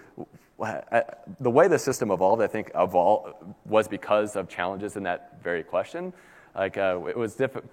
[0.59, 1.01] uh,
[1.41, 3.35] the way the system evolved, I think, evolved,
[3.65, 6.13] was because of challenges in that very question.
[6.55, 7.69] Like, uh, it was difficult.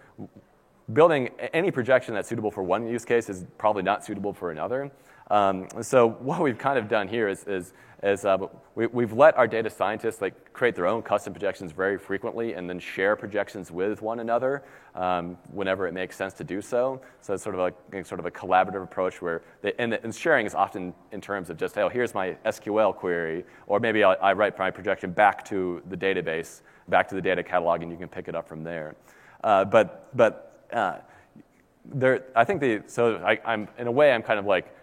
[0.92, 4.90] Building any projection that's suitable for one use case is probably not suitable for another.
[5.32, 7.72] Um, so what we've kind of done here is, is
[8.02, 8.36] is uh,
[8.74, 12.68] we, have let our data scientists like create their own custom projections very frequently and
[12.68, 14.64] then share projections with one another
[14.96, 17.00] um, whenever it makes sense to do so.
[17.20, 20.46] So it's sort of a sort of a collaborative approach where they, and, and, sharing
[20.46, 24.32] is often in terms of just oh here's my SQL query or maybe I'll, I
[24.32, 28.08] write my projection back to the database back to the data catalog and you can
[28.08, 28.96] pick it up from there.
[29.44, 30.96] Uh, but but uh,
[31.84, 34.74] there I think the so I, I'm in a way I'm kind of like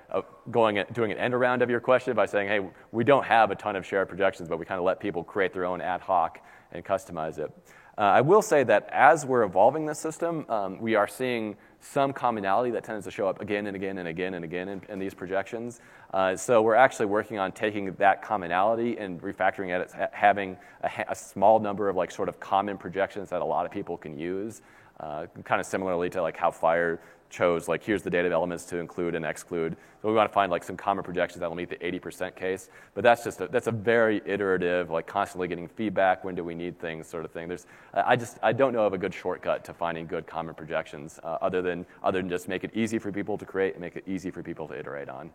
[0.52, 3.56] going doing an end around of your question by saying, hey, we don't have a
[3.56, 6.40] ton of shared projections, but we kind of let people create their own ad hoc
[6.72, 7.52] and customize it.
[8.00, 12.14] Uh, I will say that as we're evolving this system, um, we are seeing some
[12.14, 15.00] commonality that tends to show up again and again and again and again in, in
[15.00, 15.82] these projections.
[16.14, 21.16] Uh, so we're actually working on taking that commonality and refactoring it, having a, a,
[21.16, 24.62] small number of like sort of common projections that a lot of people can use.
[25.02, 27.00] Uh, kind of similarly to like how FHIR
[27.30, 29.76] chose like here's the data elements to include and exclude.
[30.02, 32.70] So we want to find like some common projections that will meet the 80% case.
[32.94, 36.24] But that's just a, that's a very iterative, like constantly getting feedback.
[36.24, 37.48] When do we need things, sort of thing.
[37.48, 41.20] There's I just I don't know of a good shortcut to finding good common projections
[41.24, 43.96] uh, other than other than just make it easy for people to create and make
[43.96, 45.30] it easy for people to iterate on.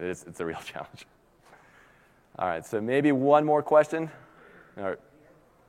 [0.00, 1.06] It's it's a real challenge.
[2.38, 4.10] All right, so maybe one more question.
[4.78, 4.98] All right.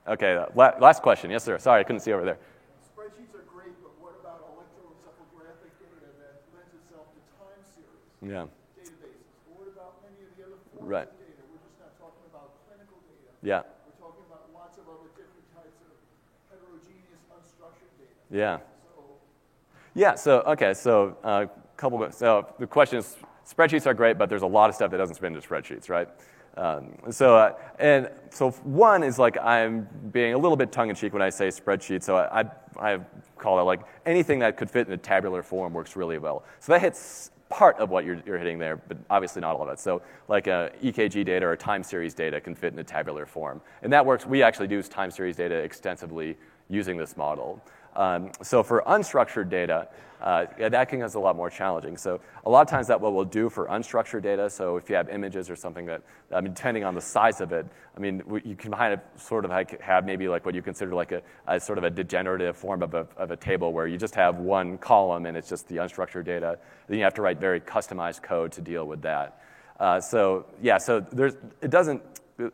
[0.07, 1.29] Okay, last question.
[1.29, 1.59] Yes, sir.
[1.59, 2.37] Sorry, I couldn't see over there.
[8.21, 8.45] Yeah.
[8.77, 9.25] Databases.
[9.49, 11.09] what about many of the other forms right.
[11.09, 11.41] of data?
[11.49, 13.33] We're just not talking about clinical data.
[13.41, 13.65] Yeah.
[13.65, 15.97] We're talking about lots of other different types of
[16.53, 18.13] heterogeneous, unstructured data.
[18.29, 18.61] Yeah.
[18.61, 19.01] So,
[19.95, 20.13] yeah.
[20.15, 20.73] So okay.
[20.75, 21.45] So a uh,
[21.77, 22.03] couple.
[22.03, 23.17] Of, so the question is,
[23.49, 26.07] spreadsheets are great, but there's a lot of stuff that doesn't fit into spreadsheets, right?
[26.57, 30.95] Um, so, uh, and so one is like I'm being a little bit tongue in
[30.95, 32.03] cheek when I say spreadsheet.
[32.03, 32.45] So I, I,
[32.79, 32.99] I
[33.37, 36.43] call it like anything that could fit in a tabular form works really well.
[36.59, 39.69] So that hits part of what you're, you're hitting there, but obviously not all of
[39.69, 39.79] it.
[39.79, 43.61] So like uh, EKG data or time series data can fit in a tabular form.
[43.83, 44.25] And that works.
[44.25, 46.37] We actually use time series data extensively
[46.69, 47.61] using this model.
[47.95, 49.87] Um, so for unstructured data,
[50.21, 51.97] uh, that can get a lot more challenging.
[51.97, 54.95] So a lot of times that what we'll do for unstructured data, so if you
[54.95, 57.65] have images or something that, I mean, depending on the size of it,
[57.97, 60.93] I mean, you can kind of sort of like have maybe like what you consider
[60.93, 63.97] like a, a sort of a degenerative form of a, of a table where you
[63.97, 66.59] just have one column and it's just the unstructured data.
[66.87, 69.41] Then you have to write very customized code to deal with that.
[69.79, 72.01] Uh, so yeah, so there's, it doesn't,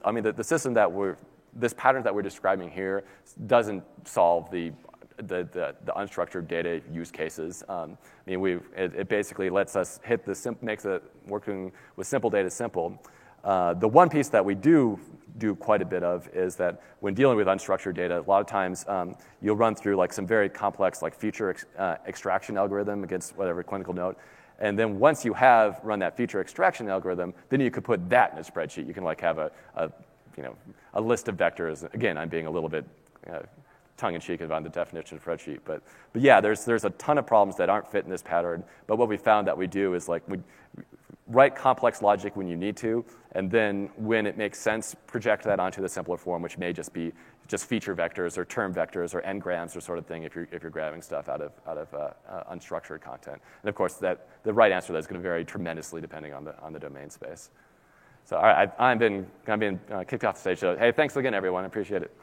[0.05, 1.17] I mean, the, the system that we're
[1.59, 3.03] this pattern that we're describing here
[3.47, 4.71] doesn't solve the
[5.17, 7.63] the, the, the, unstructured data use cases.
[7.67, 12.07] Um, I mean, we it, it, basically lets us hit the makes it working with
[12.07, 13.01] simple data simple.
[13.43, 14.99] Uh, the one piece that we do
[15.37, 18.47] do quite a bit of is that when dealing with unstructured data, a lot of
[18.47, 23.03] times um, you'll run through like some very complex like feature ex- uh, extraction algorithm
[23.03, 24.17] against whatever clinical note.
[24.59, 28.33] And then once you have run that feature extraction algorithm, then you could put that
[28.33, 28.87] in a spreadsheet.
[28.87, 29.91] You can like have a, a
[30.35, 30.55] you know,
[30.93, 31.91] a list of vectors.
[31.93, 32.85] Again, I'm being a little bit
[33.31, 33.39] uh,
[33.97, 35.59] tongue-in-cheek about the definition of spreadsheet.
[35.65, 35.81] But,
[36.13, 38.63] but yeah, there's, there's a ton of problems that aren't fit in this pattern.
[38.85, 40.37] But what we found that we do is like we
[41.27, 45.59] write complex logic when you need to, and then when it makes sense, project that
[45.59, 47.11] onto the simpler form, which may just be
[47.47, 50.61] just feature vectors or term vectors or n-grams or sort of thing if you're, if
[50.61, 53.41] you're grabbing stuff out of, out of uh, uh, unstructured content.
[53.61, 56.33] And of course, that, the right answer to that is going to vary tremendously depending
[56.33, 57.49] on the, on the domain space.
[58.25, 60.59] So all right, I've, I've been, I've been uh, kicked off the stage.
[60.59, 61.63] So hey, thanks again, everyone.
[61.63, 62.13] I appreciate it.